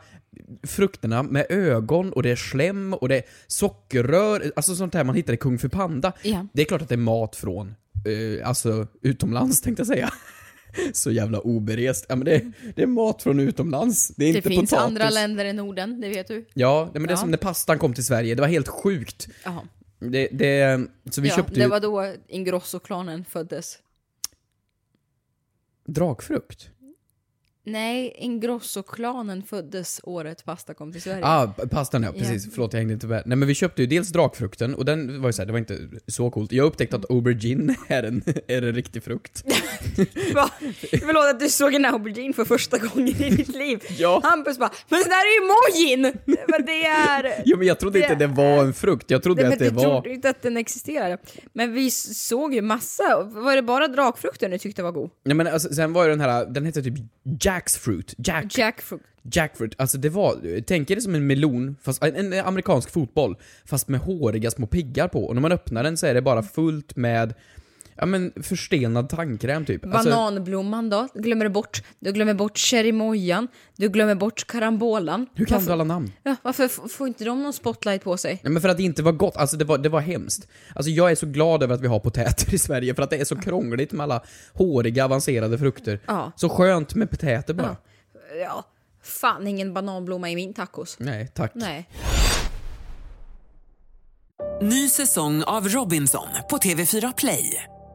frukterna 0.63 1.23
med 1.23 1.45
ögon 1.49 2.13
och 2.13 2.23
det 2.23 2.29
är 2.31 2.35
slem 2.35 2.93
och 2.93 3.09
det 3.09 3.17
är 3.17 3.23
sockerrör, 3.47 4.51
alltså 4.55 4.75
sånt 4.75 4.93
här 4.93 5.03
man 5.03 5.15
hittar 5.15 5.33
i 5.33 5.37
Kung 5.37 5.59
Fu 5.59 5.69
Panda. 5.69 6.13
Ja. 6.23 6.47
Det 6.53 6.61
är 6.61 6.65
klart 6.65 6.81
att 6.81 6.89
det 6.89 6.95
är 6.95 6.97
mat 6.97 7.35
från, 7.35 7.75
eh, 8.05 8.47
alltså 8.47 8.87
utomlands 9.01 9.61
tänkte 9.61 9.79
jag 9.79 9.87
säga. 9.87 10.13
Så 10.93 11.11
jävla 11.11 11.39
oberest. 11.39 12.05
Ja 12.09 12.15
men 12.15 12.25
det, 12.25 12.51
det 12.75 12.81
är 12.81 12.87
mat 12.87 13.23
från 13.23 13.39
utomlands. 13.39 14.07
Det 14.07 14.25
är 14.25 14.33
Det 14.33 14.37
inte 14.37 14.49
finns 14.49 14.69
potatis. 14.69 14.85
andra 14.85 15.09
länder 15.09 15.45
i 15.45 15.53
Norden, 15.53 16.01
det 16.01 16.09
vet 16.09 16.27
du. 16.27 16.45
Ja, 16.53 16.89
men 16.93 17.03
det 17.03 17.09
är 17.09 17.11
Ja. 17.11 17.17
som 17.17 17.31
när 17.31 17.37
pastan 17.37 17.79
kom 17.79 17.93
till 17.93 18.05
Sverige, 18.05 18.35
det 18.35 18.41
var 18.41 18.47
helt 18.49 18.67
sjukt. 18.67 19.27
Jaha. 19.45 19.61
Det, 19.99 20.27
det, 20.31 20.87
så 21.11 21.21
vi 21.21 21.29
ja, 21.29 21.35
köpte 21.35 21.59
det 21.59 21.67
var 21.67 21.79
då 21.79 22.13
Ingrosso-klanen 22.27 23.25
föddes. 23.25 23.77
dragfrukt. 25.87 26.69
Nej, 27.65 28.15
Ingrosso-klanen 28.17 29.43
föddes 29.43 29.99
året 30.03 30.45
pasta 30.45 30.73
kom 30.73 30.91
till 30.91 31.01
Sverige. 31.01 31.25
Ah, 31.25 31.47
pastan 31.47 32.03
ja, 32.03 32.11
precis. 32.11 32.45
Ja. 32.45 32.51
Förlåt 32.53 32.73
jag 32.73 32.79
hängde 32.79 32.93
inte 32.93 33.07
med. 33.07 33.23
Nej 33.25 33.37
men 33.37 33.47
vi 33.47 33.55
köpte 33.55 33.81
ju 33.81 33.87
dels 33.87 34.09
drakfrukten 34.09 34.75
och 34.75 34.85
den 34.85 35.21
var 35.21 35.29
ju 35.29 35.33
såhär, 35.33 35.45
det 35.45 35.51
var 35.51 35.59
inte 35.59 35.79
så 36.07 36.31
coolt. 36.31 36.51
Jag 36.51 36.65
upptäckte 36.65 36.95
att 36.95 37.11
aubergine 37.11 37.75
är 37.87 38.03
en, 38.03 38.23
är 38.47 38.61
en 38.61 38.75
riktig 38.75 39.03
frukt. 39.03 39.43
Va? 40.33 40.49
Förlåt 40.89 41.25
att 41.25 41.39
du 41.39 41.49
såg 41.49 41.73
en 41.73 41.85
aubergine 41.85 42.33
för 42.33 42.45
första 42.45 42.77
gången 42.77 43.07
i 43.07 43.29
ditt 43.29 43.55
liv. 43.55 43.79
Ja. 43.97 44.21
Hampus 44.23 44.57
bara, 44.57 44.71
men 44.89 44.99
det 44.99 45.09
där 45.09 45.15
är 45.15 45.33
ju 45.35 45.47
mojin! 45.47 46.13
Men 46.25 46.65
det 46.65 46.85
är... 46.85 47.41
Jo 47.45 47.57
men 47.57 47.67
jag 47.67 47.79
trodde 47.79 47.99
inte 47.99 48.15
det 48.15 48.27
var 48.27 48.63
en 48.63 48.73
frukt, 48.73 49.11
jag 49.11 49.23
trodde 49.23 49.43
Nej, 49.43 49.53
att 49.53 49.59
det 49.59 49.69
du 49.69 49.75
var... 49.75 49.83
trodde 49.83 50.09
inte 50.09 50.29
att 50.29 50.41
den 50.41 50.57
existerade. 50.57 51.17
Men 51.53 51.73
vi 51.73 51.91
såg 51.91 52.53
ju 52.53 52.61
massa. 52.61 53.23
Var 53.23 53.55
det 53.55 53.61
bara 53.61 53.87
drakfrukten 53.87 54.51
du 54.51 54.57
tyckte 54.57 54.83
var 54.83 54.91
god? 54.91 55.09
Nej 55.25 55.35
men 55.35 55.47
alltså, 55.47 55.73
sen 55.73 55.93
var 55.93 56.03
ju 56.03 56.09
den 56.09 56.21
här, 56.21 56.45
den 56.45 56.65
hette 56.65 56.83
typ 56.83 56.93
Jacksfruit. 57.53 58.13
Jack, 58.17 58.57
Jackfruit. 58.57 59.01
Jackfruit. 59.31 59.75
Alltså 59.77 59.97
det 59.97 60.09
var, 60.09 60.61
tänk 60.61 60.91
er 60.91 60.95
det 60.95 61.01
som 61.01 61.15
en 61.15 61.27
melon, 61.27 61.75
fast 61.81 62.03
en, 62.03 62.33
en 62.33 62.45
amerikansk 62.45 62.89
fotboll, 62.89 63.35
fast 63.65 63.87
med 63.87 63.99
håriga 63.99 64.51
små 64.51 64.67
piggar 64.67 65.07
på. 65.07 65.25
Och 65.25 65.35
när 65.35 65.41
man 65.41 65.51
öppnar 65.51 65.83
den 65.83 65.97
så 65.97 66.05
är 66.05 66.13
det 66.13 66.21
bara 66.21 66.43
fullt 66.43 66.95
med, 66.95 67.33
ja 67.97 68.05
men 68.05 68.33
förstelnad 68.43 69.09
tandkräm 69.09 69.65
typ. 69.65 69.85
Alltså, 69.85 70.09
Bananblomman 70.09 70.89
då? 70.89 71.07
Du 71.13 71.21
glömmer 71.21 71.49
bort. 71.49 71.83
Du 71.99 72.11
glömmer 72.11 72.33
bort 72.33 72.57
cherrymojan. 72.57 73.47
Du 73.75 73.89
glömmer 73.89 74.15
bort 74.15 74.47
karambolan. 74.47 75.27
hur 75.35 75.45
kan 75.45 75.55
varför, 75.55 75.67
du 75.67 75.73
alla 75.73 75.83
namn? 75.83 76.11
ja, 76.23 76.35
varför 76.41 76.63
f- 76.65 76.79
får 76.91 77.07
inte 77.07 77.23
de 77.25 77.43
någon 77.43 77.53
spotlight 77.53 78.03
på 78.03 78.17
sig? 78.17 78.39
Nej 78.43 78.51
men 78.53 78.61
för 78.61 78.69
att 78.69 78.77
det 78.77 78.83
inte 78.83 79.03
var 79.03 79.11
gott, 79.11 79.37
alltså 79.37 79.57
det 79.57 79.65
var, 79.65 79.77
det 79.77 79.89
var 79.89 79.99
hemskt. 80.01 80.47
Alltså 80.75 80.89
jag 80.91 81.11
är 81.11 81.15
så 81.15 81.25
glad 81.25 81.63
över 81.63 81.73
att 81.75 81.81
vi 81.81 81.87
har 81.87 81.99
potäter 81.99 82.53
i 82.53 82.57
Sverige, 82.57 82.95
för 82.95 83.03
att 83.03 83.09
det 83.09 83.17
är 83.17 83.25
så 83.25 83.35
krångligt 83.35 83.91
med 83.91 84.03
alla 84.03 84.23
håriga 84.53 85.05
avancerade 85.05 85.57
frukter. 85.57 85.99
Ja. 86.05 86.31
Så 86.35 86.49
skönt 86.49 86.95
med 86.95 87.09
potäter 87.09 87.53
bara. 87.53 87.77
Ja, 88.41 88.63
fan 89.03 89.47
ingen 89.47 89.73
bananblomma 89.73 90.29
i 90.29 90.35
min 90.35 90.53
tacos. 90.53 90.95
Nej, 90.99 91.27
tack. 91.33 91.51
Nej. 91.55 91.89
Ny 94.61 94.89
säsong 94.89 95.43
av 95.43 95.67
Robinson 95.67 96.27
på 96.49 96.57
TV4 96.57 97.13
Play. 97.17 97.63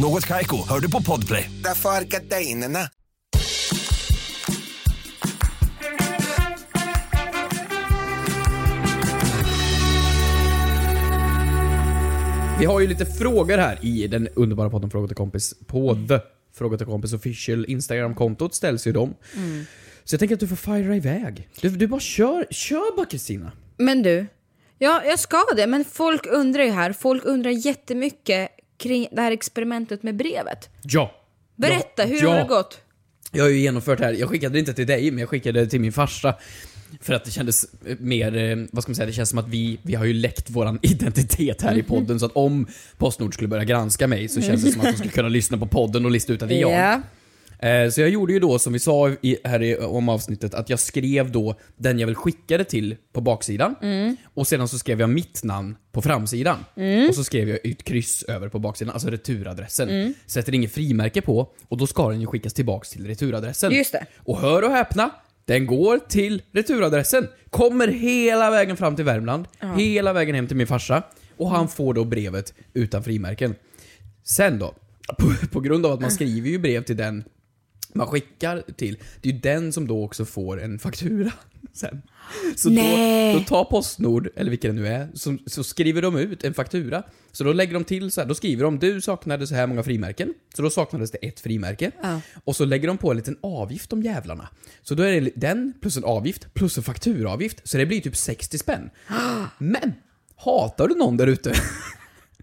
Något 0.00 0.26
Kaiko, 0.26 0.56
hör 0.68 0.80
du 0.80 0.90
på 0.90 1.02
Podplay. 1.02 1.50
Därför 1.64 1.90
är 1.90 2.04
gardinerna. 2.04 2.78
Vi 12.58 12.64
har 12.66 12.80
ju 12.80 12.86
lite 12.86 13.06
frågor 13.06 13.58
här 13.58 13.78
i 13.82 14.06
den 14.06 14.28
underbara 14.28 14.70
podden 14.70 14.90
Fråga 14.90 15.06
till 15.06 15.16
kompis 15.16 15.54
på 15.66 15.94
The 15.94 16.18
Fråga 16.54 16.78
till 16.78 16.86
kompis 16.86 17.12
official 17.12 17.64
Instagram-kontot 17.68 18.54
ställs 18.54 18.86
ju 18.86 18.92
de. 18.92 19.14
Så 20.04 20.14
jag 20.14 20.20
tänker 20.20 20.34
att 20.34 20.40
du 20.40 20.48
får 20.48 20.56
fira 20.56 20.96
iväg. 20.96 21.48
Du, 21.60 21.68
du 21.68 21.86
bara 21.86 22.00
kör, 22.00 22.46
kör 22.50 22.96
bara 22.96 23.06
Kristina. 23.06 23.52
Men 23.76 24.02
du, 24.02 24.26
ja, 24.78 25.02
jag 25.04 25.18
ska 25.18 25.44
det, 25.56 25.66
men 25.66 25.84
folk 25.84 26.26
undrar 26.26 26.62
ju 26.62 26.70
här, 26.70 26.92
folk 26.92 27.24
undrar 27.24 27.50
jättemycket 27.50 28.50
kring 28.80 29.08
det 29.12 29.20
här 29.20 29.32
experimentet 29.32 30.02
med 30.02 30.16
brevet. 30.16 30.68
Ja! 30.82 31.14
Berätta, 31.56 32.02
hur 32.02 32.22
ja. 32.22 32.30
har 32.30 32.38
det 32.38 32.44
gått? 32.44 32.80
Jag 33.32 33.44
har 33.44 33.50
ju 33.50 33.58
genomfört 33.58 33.98
det 33.98 34.04
här, 34.04 34.12
jag 34.12 34.28
skickade 34.28 34.52
det 34.52 34.58
inte 34.58 34.74
till 34.74 34.86
dig, 34.86 35.10
men 35.10 35.18
jag 35.18 35.28
skickade 35.28 35.60
det 35.60 35.66
till 35.66 35.80
min 35.80 35.92
farsa. 35.92 36.34
För 37.00 37.14
att 37.14 37.24
det 37.24 37.30
kändes 37.30 37.66
eh, 37.86 37.96
mer, 37.98 38.36
eh, 38.36 38.56
vad 38.72 38.82
ska 38.82 38.90
man 38.90 38.94
säga, 38.94 39.06
det 39.06 39.12
känns 39.12 39.28
som 39.28 39.38
att 39.38 39.48
vi, 39.48 39.78
vi 39.82 39.94
har 39.94 40.04
ju 40.04 40.12
läckt 40.12 40.50
våran 40.50 40.78
identitet 40.82 41.62
här 41.62 41.78
i 41.78 41.82
podden, 41.82 42.20
så 42.20 42.26
att 42.26 42.32
om 42.36 42.66
Postnord 42.98 43.34
skulle 43.34 43.48
börja 43.48 43.64
granska 43.64 44.06
mig 44.06 44.28
så 44.28 44.42
känns 44.42 44.64
det 44.64 44.72
som 44.72 44.80
att 44.80 44.86
de 44.86 44.96
skulle 44.96 45.10
kunna 45.10 45.28
lyssna 45.28 45.58
på 45.58 45.66
podden 45.66 46.04
och 46.04 46.10
lista 46.10 46.32
ut 46.32 46.42
att 46.42 46.48
det 46.48 46.54
är 46.54 46.60
jag. 46.60 46.72
Ja. 46.72 47.02
Eh, 47.62 47.90
Så 47.90 48.00
jag 48.00 48.10
gjorde 48.10 48.32
ju 48.32 48.38
då, 48.38 48.58
som 48.58 48.72
vi 48.72 48.78
sa 48.78 49.10
i, 49.22 49.36
här 49.44 49.62
i, 49.62 49.76
om 49.76 50.08
avsnittet, 50.08 50.54
att 50.54 50.70
jag 50.70 50.78
skrev 50.80 51.30
då 51.32 51.54
den 51.76 51.98
jag 51.98 52.06
vill 52.06 52.16
skicka 52.16 52.58
det 52.58 52.64
till 52.64 52.96
på 53.12 53.20
baksidan. 53.20 53.74
Och 54.34 54.46
sedan 54.46 54.68
så 54.68 54.78
skrev 54.78 55.00
jag 55.00 55.10
mitt 55.10 55.44
namn 55.44 55.76
på 55.92 56.02
framsidan. 56.02 56.58
Och 57.08 57.14
så 57.14 57.24
skrev 57.24 57.48
jag 57.48 57.58
ett 57.66 57.84
kryss 57.84 58.22
över 58.22 58.48
på 58.48 58.58
baksidan, 58.58 58.92
alltså 58.94 59.08
returadressen. 59.10 59.88
Sätter 60.26 60.54
inget 60.54 60.72
frimärke 60.72 61.20
på, 61.22 61.48
och 61.68 61.76
då 61.76 61.86
ska 61.86 62.08
den 62.08 62.20
ju 62.20 62.26
skickas 62.26 62.54
tillbaks 62.54 62.90
till 62.90 63.06
returadressen. 63.06 63.72
Just 63.72 63.92
det. 63.92 64.06
Och 64.18 64.38
hör 64.38 64.62
och 64.64 64.70
häpna, 64.70 65.10
den 65.44 65.66
går 65.66 65.98
till 65.98 66.42
returadressen. 66.52 67.28
Kommer 67.50 67.88
hela 67.88 68.50
vägen 68.50 68.76
fram 68.76 68.96
till 68.96 69.04
Värmland, 69.04 69.44
hela 69.76 70.12
vägen 70.12 70.34
hem 70.34 70.46
till 70.46 70.56
min 70.56 70.66
farsa. 70.66 71.02
Och 71.36 71.50
han 71.50 71.68
får 71.68 71.94
då 71.94 72.04
brevet 72.04 72.54
utan 72.74 73.04
frimärken. 73.04 73.54
Sen 74.24 74.58
då, 74.58 74.74
på, 75.18 75.46
på 75.52 75.60
grund 75.60 75.86
av 75.86 75.92
att 75.92 76.00
man 76.00 76.10
skriver 76.10 76.48
ju 76.48 76.58
brev 76.58 76.82
till 76.84 76.96
den 76.96 77.24
man 77.94 78.06
skickar 78.06 78.62
till, 78.76 78.98
det 79.20 79.28
är 79.28 79.32
ju 79.32 79.38
den 79.38 79.72
som 79.72 79.86
då 79.86 80.04
också 80.04 80.24
får 80.24 80.62
en 80.62 80.78
faktura 80.78 81.32
sen. 81.72 82.02
Så 82.56 82.68
då, 82.68 82.82
då 83.38 83.44
tar 83.44 83.64
Postnord, 83.64 84.28
eller 84.36 84.50
vilka 84.50 84.68
det 84.68 84.74
nu 84.74 84.86
är, 84.86 85.08
så, 85.14 85.36
så 85.46 85.64
skriver 85.64 86.02
de 86.02 86.16
ut 86.16 86.44
en 86.44 86.54
faktura. 86.54 87.02
Så 87.32 87.44
då 87.44 87.52
lägger 87.52 87.74
de 87.74 87.84
till 87.84 88.10
så 88.10 88.20
här, 88.20 88.28
då 88.28 88.34
skriver 88.34 88.64
de 88.64 88.78
du 88.78 89.00
saknade 89.00 89.46
så 89.46 89.54
här 89.54 89.66
många 89.66 89.82
frimärken. 89.82 90.34
Så 90.54 90.62
då 90.62 90.70
saknades 90.70 91.10
det 91.10 91.18
ett 91.18 91.40
frimärke. 91.40 91.90
Ja. 92.02 92.20
Och 92.44 92.56
så 92.56 92.64
lägger 92.64 92.88
de 92.88 92.98
på 92.98 93.10
en 93.10 93.16
liten 93.16 93.36
avgift 93.40 93.92
om 93.92 94.02
jävlarna. 94.02 94.48
Så 94.82 94.94
då 94.94 95.02
är 95.02 95.20
det 95.20 95.30
den 95.34 95.74
plus 95.80 95.96
en 95.96 96.04
avgift 96.04 96.54
plus 96.54 96.76
en 96.76 96.82
fakturaavgift. 96.82 97.68
Så 97.68 97.78
det 97.78 97.86
blir 97.86 98.00
typ 98.00 98.16
60 98.16 98.58
spänn. 98.58 98.90
Men! 99.58 99.92
Hatar 100.36 100.88
du 100.88 100.94
någon 100.94 101.16
där 101.16 101.26
ute? 101.26 101.54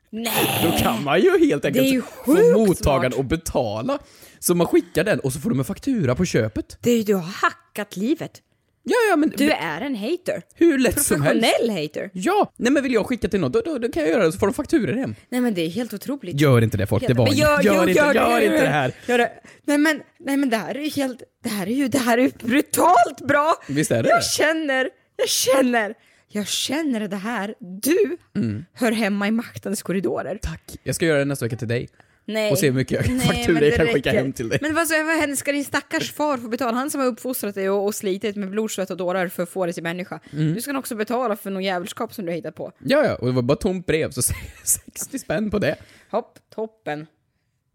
Nej! 0.09 0.33
Då 0.63 0.71
kan 0.77 1.03
man 1.03 1.21
ju 1.21 1.47
helt 1.47 1.65
enkelt 1.65 2.05
få 2.25 2.57
mottagaren 2.57 3.19
att 3.19 3.25
betala. 3.25 3.99
Så 4.39 4.55
man 4.55 4.67
skickar 4.67 5.03
den 5.03 5.19
och 5.19 5.33
så 5.33 5.39
får 5.39 5.49
de 5.49 5.59
en 5.59 5.65
faktura 5.65 6.15
på 6.15 6.25
köpet. 6.25 6.77
Det 6.81 6.91
är 6.91 6.97
ju, 6.97 7.03
du 7.03 7.13
har 7.15 7.21
hackat 7.21 7.97
livet. 7.97 8.41
Ja, 8.89 8.95
ja, 9.09 9.15
men 9.15 9.33
Du 9.37 9.51
är 9.51 9.81
en 9.81 9.95
hater. 9.95 10.41
hur 10.55 10.77
lätt 10.79 11.01
som 11.03 11.21
helst. 11.21 11.41
Professionell 11.45 11.81
hater. 11.83 12.09
Ja, 12.13 12.51
nej 12.57 12.71
men 12.71 12.83
vill 12.83 12.93
jag 12.93 13.05
skicka 13.05 13.27
till 13.27 13.39
någon, 13.39 13.51
då, 13.51 13.61
då, 13.65 13.77
då 13.77 13.89
kan 13.89 14.03
jag 14.03 14.11
göra 14.11 14.23
det 14.25 14.31
så 14.31 14.39
får 14.39 14.47
de 14.47 14.53
fakturor 14.53 14.93
hem. 14.93 15.15
Nej 15.29 15.41
men 15.41 15.53
det 15.53 15.61
är 15.61 15.69
helt 15.69 15.93
otroligt. 15.93 16.41
Gör 16.41 16.61
inte 16.61 16.77
det 16.77 16.87
folk, 16.87 17.07
det 17.07 17.13
var 17.13 17.25
Men 17.25 17.35
gör, 17.35 17.59
jo, 17.63 17.73
inte, 17.73 17.91
gör 17.91 18.13
gör, 18.13 18.41
inte 18.41 18.61
det 18.61 18.67
här. 18.67 18.91
Gör 19.07 19.17
det. 19.17 19.31
Nej 19.65 19.77
men, 19.77 20.01
nej 20.19 20.37
men 20.37 20.49
det 20.49 20.57
här 20.57 20.75
är 20.75 20.81
ju 20.81 20.89
helt, 20.89 21.23
det 21.43 21.49
här 21.49 21.67
är 21.67 21.71
ju, 21.71 21.87
det 21.87 21.97
här 21.97 22.17
är 22.17 22.31
brutalt 22.43 23.27
bra! 23.27 23.53
Visst 23.67 23.91
är 23.91 24.03
det 24.03 24.09
Jag 24.09 24.23
känner, 24.25 24.89
jag 25.15 25.29
känner, 25.29 25.93
jag 26.37 26.47
känner 26.47 27.07
det 27.07 27.15
här. 27.15 27.55
Du 27.59 28.17
Mm. 28.35 28.65
hör 28.73 28.91
hemma 28.91 29.27
i 29.27 29.31
maktens 29.31 29.81
korridorer. 29.83 30.39
Tack. 30.41 30.77
Jag 30.83 30.95
ska 30.95 31.05
göra 31.05 31.19
det 31.19 31.25
nästa 31.25 31.45
vecka 31.45 31.55
till 31.57 31.67
dig. 31.67 31.89
Nej. 32.25 32.51
Och 32.51 32.57
se 32.59 32.65
hur 32.67 32.73
mycket 32.73 32.91
jag- 33.09 33.21
fakturor 33.21 33.63
jag 33.63 33.75
kan 33.75 33.87
skicka 33.87 34.11
hem 34.11 34.33
till 34.33 34.49
dig. 34.49 34.59
Men 34.61 34.73
vad, 34.75 34.87
händer, 34.91 35.35
ska 35.35 35.51
din 35.51 35.65
stackars 35.65 36.13
far 36.13 36.37
få 36.37 36.47
betala? 36.47 36.77
Han 36.77 36.89
som 36.91 37.01
har 37.01 37.07
uppfostrat 37.07 37.55
dig 37.55 37.69
och, 37.69 37.85
och 37.85 37.95
slitit 37.95 38.35
med 38.35 38.49
blod, 38.49 38.71
svett 38.71 38.89
och 38.89 38.97
dårar 38.97 39.27
för 39.27 39.43
att 39.43 39.49
få 39.49 39.65
dig 39.65 39.73
till 39.73 39.83
människa. 39.83 40.19
Mm. 40.33 40.53
Nu 40.53 40.61
ska 40.61 40.77
också 40.77 40.95
betala 40.95 41.35
för 41.35 41.49
någon 41.51 41.63
jävelskap 41.63 42.13
som 42.13 42.25
du 42.25 42.31
har 42.31 42.35
hittat 42.35 42.55
på. 42.55 42.71
Ja, 42.79 43.05
ja, 43.05 43.15
och 43.15 43.27
det 43.27 43.33
var 43.33 43.41
bara 43.41 43.57
tomt 43.57 43.85
brev, 43.85 44.11
så 44.11 44.21
60 44.63 45.19
spänn 45.19 45.51
på 45.51 45.59
det. 45.59 45.75
Hopp, 46.11 46.39
toppen. 46.55 47.07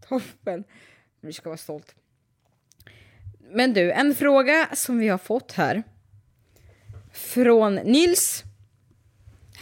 Toppen. 0.09 0.65
Du 1.23 1.33
ska 1.33 1.49
vara 1.49 1.57
stolt. 1.59 1.95
Men 3.55 3.73
du, 3.75 3.93
en 3.93 4.15
fråga 4.15 4.69
som 4.75 4.99
vi 4.99 5.09
har 5.09 5.19
fått 5.19 5.53
här. 5.53 5.83
Från 7.13 7.75
Nils. 7.75 8.45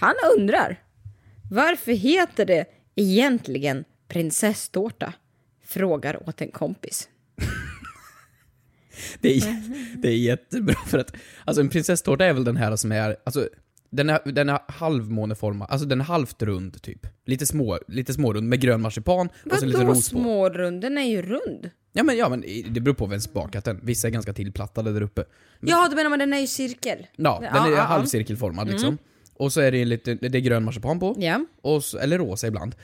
Han 0.00 0.14
undrar. 0.38 0.76
Varför 1.50 1.92
heter 1.92 2.44
det 2.44 2.64
egentligen 2.96 3.84
prinsesstårta? 4.08 5.12
Frågar 5.64 6.28
åt 6.28 6.40
en 6.40 6.50
kompis. 6.50 7.08
Det 9.20 9.36
är, 9.36 9.62
det 9.96 10.08
är 10.08 10.16
jättebra 10.16 10.74
för 10.86 10.98
att, 10.98 11.14
alltså 11.44 11.60
en 11.60 11.68
prinsesstårta 11.68 12.24
är 12.24 12.32
väl 12.32 12.44
den 12.44 12.56
här 12.56 12.76
som 12.76 12.92
är, 12.92 13.16
alltså 13.24 13.48
den 13.90 14.10
är, 14.10 14.20
den 14.24 14.48
är 14.48 14.58
halvmåneformad, 14.68 15.70
alltså 15.70 15.86
den 15.86 16.00
är 16.00 16.04
halvt 16.04 16.42
rund 16.42 16.82
typ. 16.82 17.06
Lite 17.26 17.46
små, 17.46 17.78
lite 17.88 18.14
smårund 18.14 18.48
med 18.48 18.60
grön 18.60 18.80
marsipan 18.80 19.28
och 19.50 19.58
så 19.58 19.66
lite 19.66 19.84
ros 19.84 20.10
på. 20.10 20.18
smårund? 20.18 20.80
Den 20.80 20.98
är 20.98 21.02
ju 21.02 21.22
rund. 21.22 21.70
Ja 21.92 22.02
men, 22.02 22.16
ja 22.16 22.28
men 22.28 22.44
det 22.70 22.80
beror 22.80 22.94
på 22.94 23.06
vem 23.06 23.20
som 23.20 23.32
bakat 23.32 23.64
den. 23.64 23.80
Vissa 23.82 24.08
är 24.08 24.12
ganska 24.12 24.32
tillplattade 24.32 24.92
där 24.92 25.02
uppe. 25.02 25.24
Ja, 25.60 25.86
du 25.90 25.96
menar 25.96 26.10
men 26.10 26.18
den 26.18 26.32
är 26.32 26.38
ju 26.38 26.46
cirkel. 26.46 27.06
Ja, 27.16 27.38
den 27.40 27.62
är 27.62 27.70
ja, 27.70 27.76
ja. 27.76 27.82
halvcirkelformad 27.82 28.68
liksom. 28.68 28.98
Och 29.40 29.52
så 29.52 29.60
är 29.60 29.72
det 29.72 29.84
lite, 29.84 30.14
det 30.14 30.38
är 30.38 30.40
grön 30.42 30.64
marsipan 30.64 31.00
på. 31.00 31.14
Ja, 31.18 31.44
Och 31.62 31.84
så, 31.84 31.98
eller 31.98 32.18
rosa 32.18 32.46
ibland. 32.46 32.74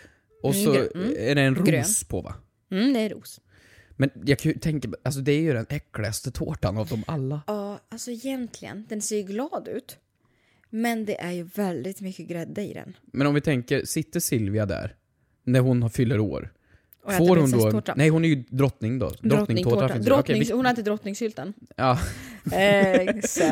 Och 0.43 0.55
så 0.55 0.61
Mm, 0.71 0.75
grön. 0.75 0.89
Mm. 1.05 1.15
är 1.31 1.35
det 1.35 1.43
en 1.43 1.55
ros 1.55 1.67
Grön. 1.69 1.85
på 2.09 2.21
va? 2.21 2.35
mm, 2.71 2.93
det 2.93 3.01
är 3.01 3.09
ros. 3.11 3.41
Men 3.91 4.11
jag 4.25 4.39
kan 4.39 4.53
ju 4.53 4.59
tänka, 4.59 4.89
alltså 5.03 5.21
det 5.21 5.33
är 5.33 5.41
ju 5.41 5.53
den 5.53 5.67
äckligaste 5.69 6.31
tårtan 6.31 6.77
av 6.77 6.87
dem 6.87 7.05
alla. 7.07 7.41
Ja, 7.47 7.79
alltså 7.89 8.11
egentligen, 8.11 8.87
den 8.89 9.01
ser 9.03 9.17
ju 9.17 9.23
glad 9.23 9.69
ut. 9.69 9.97
Men 10.71 11.05
det 11.05 11.21
är 11.21 11.33
ju 11.33 11.49
väldigt 11.55 12.01
mycket 12.01 12.29
grädde 12.29 12.63
i 12.63 12.73
den. 12.75 12.97
Men 13.13 13.27
om 13.27 13.35
vi 13.35 13.41
tänker, 13.41 13.85
sitter 13.85 14.21
Silvia 14.21 14.67
där, 14.67 14.95
när 15.45 15.61
hon 15.61 15.83
har 15.83 15.89
fyller 15.89 16.19
år? 16.21 16.53
Och 17.03 17.13
äter 17.13 17.19
Får 17.27 17.37
hon 17.37 17.51
då... 17.51 17.57
prinsesstårta. 17.57 17.95
Nej, 17.97 18.09
hon 18.09 18.25
är 18.25 18.29
ju 18.29 18.45
drottning 18.49 18.99
då. 18.99 19.09
Drottningtårta 19.21 19.89
finns 19.89 20.05
det. 20.05 20.11
Drottning, 20.11 20.37
Okej, 20.37 20.49
vi- 20.49 20.57
Hon 20.57 20.67
äter 20.67 20.83
drottningsylten. 20.83 21.53
ja. 21.77 21.99
Eh, 22.53 23.21
så. 23.25 23.43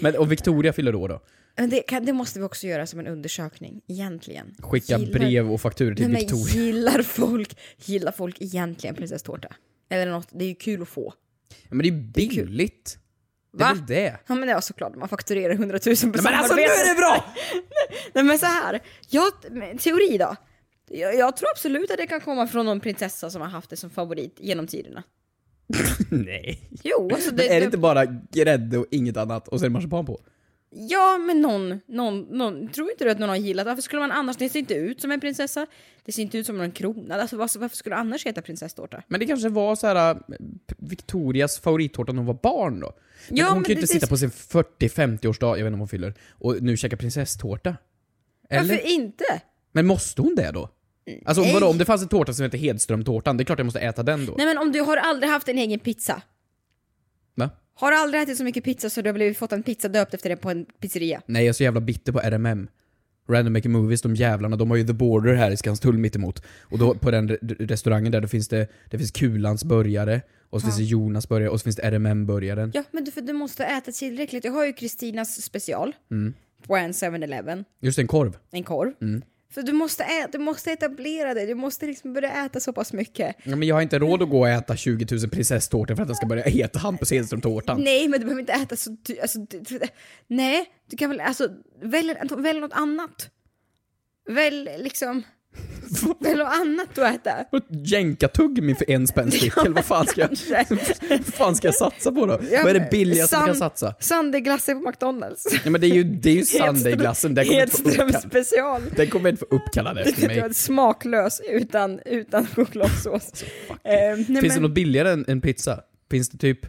Men 0.00 0.16
och 0.16 0.32
Victoria 0.32 0.72
fyller 0.72 0.94
år 0.94 1.08
då? 1.08 1.20
Men 1.56 1.70
det, 1.70 1.80
kan, 1.80 2.04
det 2.04 2.12
måste 2.12 2.38
vi 2.38 2.44
också 2.44 2.66
göra 2.66 2.86
som 2.86 3.00
en 3.00 3.06
undersökning, 3.06 3.80
egentligen. 3.88 4.54
Skicka 4.58 4.98
Gillar- 4.98 5.18
brev 5.18 5.52
och 5.52 5.60
fakturor 5.60 5.94
till 5.94 6.08
Victoria. 6.08 6.54
gillar 6.54 7.02
folk, 7.02 7.58
gillar 7.84 8.12
folk 8.12 8.36
egentligen 8.40 8.96
prinsesstårta? 8.96 9.48
Eller 9.88 10.12
något, 10.12 10.28
det 10.30 10.44
är 10.44 10.48
ju 10.48 10.54
kul 10.54 10.82
att 10.82 10.88
få. 10.88 11.14
Ja, 11.48 11.68
men 11.68 11.78
det 11.78 11.88
är 11.88 11.90
ju 11.90 12.00
billigt. 12.00 12.98
Det 13.58 13.64
är 13.64 13.74
väl 13.74 13.86
det? 13.86 14.16
Ja 14.26 14.34
men 14.34 14.48
det 14.48 14.54
var 14.54 14.60
såklart, 14.60 14.96
man 14.96 15.08
fakturerar 15.08 15.54
100 15.54 15.78
000 15.86 15.96
på 15.96 16.06
Nej, 16.06 16.22
men 16.22 16.34
alltså 16.34 16.54
nu 16.54 16.62
är 16.62 16.94
det 16.94 16.98
bra! 16.98 17.34
Nej 18.14 18.24
men 18.24 18.38
så 18.38 18.46
här, 18.46 18.80
jag, 19.08 19.32
teori 19.78 20.18
då. 20.18 20.36
Jag, 20.88 21.14
jag 21.14 21.36
tror 21.36 21.48
absolut 21.50 21.90
att 21.90 21.96
det 21.96 22.06
kan 22.06 22.20
komma 22.20 22.46
från 22.46 22.66
någon 22.66 22.80
prinsessa 22.80 23.30
som 23.30 23.42
har 23.42 23.48
haft 23.48 23.70
det 23.70 23.76
som 23.76 23.90
favorit 23.90 24.36
genom 24.40 24.66
tiderna. 24.66 25.02
Nej. 26.10 26.70
Jo, 26.82 27.10
alltså 27.12 27.30
det, 27.30 27.48
är 27.48 27.60
det 27.60 27.64
inte 27.64 27.78
bara 27.78 28.04
grädde 28.32 28.78
och 28.78 28.86
inget 28.90 29.16
annat 29.16 29.48
och 29.48 29.60
sen 29.60 29.72
marsipan 29.72 30.06
på? 30.06 30.20
Ja, 30.76 31.18
men 31.18 31.40
någon, 31.40 31.80
någon, 31.86 32.20
någon, 32.20 32.68
tror 32.68 32.90
inte 32.90 33.04
du 33.04 33.10
att 33.10 33.18
någon 33.18 33.28
har 33.28 33.36
gillat 33.36 33.66
Varför 33.66 33.82
skulle 33.82 34.00
man 34.00 34.12
annars, 34.12 34.36
det 34.36 34.48
ser 34.48 34.58
inte 34.58 34.74
ut 34.74 35.00
som 35.00 35.10
en 35.10 35.20
prinsessa, 35.20 35.66
det 36.04 36.12
ser 36.12 36.22
inte 36.22 36.38
ut 36.38 36.46
som 36.46 36.60
en 36.60 36.72
krona, 36.72 37.14
alltså 37.14 37.36
varför, 37.36 37.68
skulle 37.68 37.96
det 37.96 38.00
annars 38.00 38.26
heta 38.26 38.42
prinsesstårta? 38.42 39.02
Men 39.08 39.20
det 39.20 39.26
kanske 39.26 39.48
var 39.48 39.76
så 39.76 39.86
här 39.86 40.10
äh, 40.10 40.16
Victorias 40.78 41.58
favorittårta 41.58 42.12
när 42.12 42.18
hon 42.18 42.26
var 42.26 42.38
barn 42.42 42.80
då? 42.80 42.92
Men 43.28 43.38
Ja, 43.38 43.46
hon 43.46 43.54
men 43.54 43.64
kan 43.64 43.74
ju 43.74 43.80
inte 43.80 43.92
sitta 43.92 44.06
på 44.06 44.16
sin 44.16 44.30
40-50-årsdag, 44.30 45.48
jag 45.48 45.64
vet 45.64 45.66
inte 45.66 45.74
om 45.74 45.78
hon 45.78 45.88
fyller, 45.88 46.14
och 46.30 46.62
nu 46.62 46.76
käka 46.76 46.96
prinsesstårta. 46.96 47.76
Eller? 48.50 48.68
Varför 48.68 48.86
inte? 48.86 49.24
Men 49.72 49.86
måste 49.86 50.22
hon 50.22 50.34
det 50.34 50.50
då? 50.50 50.70
Alltså 51.24 51.42
Nej. 51.42 51.54
vadå, 51.54 51.66
om 51.66 51.78
det 51.78 51.84
fanns 51.84 52.02
en 52.02 52.08
tårta 52.08 52.32
som 52.32 52.44
heter 52.44 52.58
Hedströmtårtan, 52.58 53.36
det 53.36 53.42
är 53.42 53.44
klart 53.44 53.58
jag 53.58 53.66
måste 53.66 53.80
äta 53.80 54.02
den 54.02 54.26
då. 54.26 54.34
Nej 54.38 54.46
men 54.46 54.58
om 54.58 54.72
du 54.72 54.80
har 54.80 54.96
aldrig 54.96 55.30
haft 55.30 55.48
en 55.48 55.58
egen 55.58 55.78
pizza? 55.78 56.22
Har 57.74 57.90
du 57.90 57.96
aldrig 57.96 58.22
ätit 58.22 58.36
så 58.38 58.44
mycket 58.44 58.64
pizza 58.64 58.90
så 58.90 59.02
du 59.02 59.08
har 59.08 59.14
blivit 59.14 59.38
fått 59.38 59.52
en 59.52 59.62
pizza 59.62 59.88
döpt 59.88 60.14
efter 60.14 60.28
det 60.30 60.36
på 60.36 60.50
en 60.50 60.66
pizzeria? 60.80 61.22
Nej, 61.26 61.42
jag 61.42 61.48
är 61.48 61.52
så 61.52 61.62
jävla 61.62 61.80
bitter 61.80 62.12
på 62.12 62.20
RMM. 62.20 62.68
Random 63.28 63.52
Making 63.52 63.72
Movies, 63.72 64.02
de 64.02 64.14
jävlarna, 64.14 64.56
de 64.56 64.70
har 64.70 64.76
ju 64.76 64.86
The 64.86 64.92
Border 64.92 65.34
här 65.34 65.50
i 65.50 65.56
Skanstull 65.56 65.98
mittemot. 65.98 66.42
Och 66.60 66.78
då 66.78 66.94
på 66.94 67.10
den 67.10 67.30
re- 67.30 67.66
restaurangen 67.66 68.12
där, 68.12 68.20
då 68.20 68.28
finns 68.28 68.48
det, 68.48 68.68
det 68.90 68.98
finns 68.98 69.10
Kulans 69.10 69.64
burgare, 69.64 70.20
och 70.50 70.60
så 70.60 70.66
finns 70.66 70.76
det 70.76 70.82
Jonas 70.84 71.28
burgare, 71.28 71.48
och 71.50 71.60
så 71.60 71.64
finns 71.64 71.76
det 71.76 71.82
RMM-burgaren. 71.90 72.70
Ja, 72.74 72.82
men 72.90 73.04
du, 73.04 73.10
för 73.10 73.20
du 73.20 73.32
måste 73.32 73.64
äta 73.64 73.92
tillräckligt. 73.92 74.44
Jag 74.44 74.52
har 74.52 74.66
ju 74.66 74.72
Kristinas 74.72 75.42
special 75.42 75.92
på 76.66 76.76
en 76.76 76.92
7-Eleven, 76.92 77.64
Just 77.80 77.98
en 77.98 78.06
korv. 78.06 78.36
en 78.50 78.62
korv. 78.62 78.92
För 79.54 79.62
du 79.62 79.72
måste, 79.72 80.04
ä- 80.04 80.28
du 80.32 80.38
måste 80.38 80.70
etablera 80.72 81.34
dig, 81.34 81.46
du 81.46 81.54
måste 81.54 81.86
liksom 81.86 82.12
börja 82.12 82.44
äta 82.44 82.60
så 82.60 82.72
pass 82.72 82.92
mycket. 82.92 83.36
Ja, 83.44 83.56
men 83.56 83.68
jag 83.68 83.74
har 83.76 83.82
inte 83.82 83.98
råd 83.98 84.22
att 84.22 84.28
gå 84.30 84.40
och 84.40 84.48
äta 84.48 84.76
20 84.76 85.16
000 85.16 85.30
prinsesstårtor 85.30 85.94
för 85.94 86.02
att 86.02 86.08
jag 86.08 86.16
ska 86.16 86.26
börja 86.26 86.44
äta 86.44 86.78
Hampus 86.78 87.10
Hedström-tårtan. 87.10 87.80
Nej, 87.84 88.08
men 88.08 88.20
du 88.20 88.24
behöver 88.26 88.40
inte 88.40 88.52
äta 88.52 88.76
så... 88.76 88.90
dy- 88.90 89.20
Alltså, 89.22 89.38
nej, 90.26 90.64
du 90.90 90.96
kan 90.96 91.10
väl... 91.10 91.20
Alltså, 91.20 91.48
välj, 91.82 92.14
välj 92.36 92.60
något 92.60 92.72
annat. 92.72 93.30
Välj 94.28 94.70
liksom... 94.78 95.22
något 96.20 96.48
annat 96.52 96.98
att 96.98 97.14
äta. 97.14 97.58
Jänkartuggummi 97.84 98.74
för 98.74 98.90
en 98.90 99.06
spänn 99.06 99.30
styck, 99.30 99.56
eller 99.56 99.70
vad 99.70 99.84
fan 99.84 100.06
ska 100.06 100.20
jag, 100.20 100.30
vad 101.08 101.24
fan 101.26 101.56
ska 101.56 101.68
jag 101.68 101.74
satsa 101.74 102.12
på 102.12 102.26
då? 102.26 102.40
Ja, 102.50 102.60
vad 102.62 102.76
är 102.76 102.80
det 102.80 102.88
billigaste 102.90 103.36
man 103.36 103.46
kan 103.46 103.56
satsa? 103.56 103.94
Sundayglasse 104.00 104.74
på 104.74 104.80
McDonalds. 104.80 105.46
Ja 105.64 105.70
men 105.70 105.80
det 105.80 105.86
är 105.86 105.94
ju, 105.94 106.04
det 106.04 106.30
är 106.30 106.34
ju 106.34 106.44
Sundayglassen, 106.44 107.34
den 107.34 107.46
kommer 107.46 107.62
inte 107.62 107.76
få 107.76 107.88
Hedström 107.88 108.12
special. 108.30 108.82
den 108.96 109.06
kommer 109.10 109.30
inte 109.30 109.46
få 109.50 109.56
uppkallad 109.56 109.96
Det 109.96 110.02
efter 110.02 110.26
mig. 110.26 110.40
var 110.40 110.50
smaklös 110.50 111.40
utan, 111.50 112.00
utan 112.06 112.46
chokladsås. 112.46 113.42
Eh, 113.42 113.78
nej, 113.84 114.16
Finns 114.16 114.28
men, 114.42 114.48
det 114.48 114.60
något 114.60 114.74
billigare 114.74 115.10
än, 115.10 115.24
än 115.28 115.40
pizza? 115.40 115.80
Finns 116.10 116.28
det 116.28 116.38
typ 116.38 116.66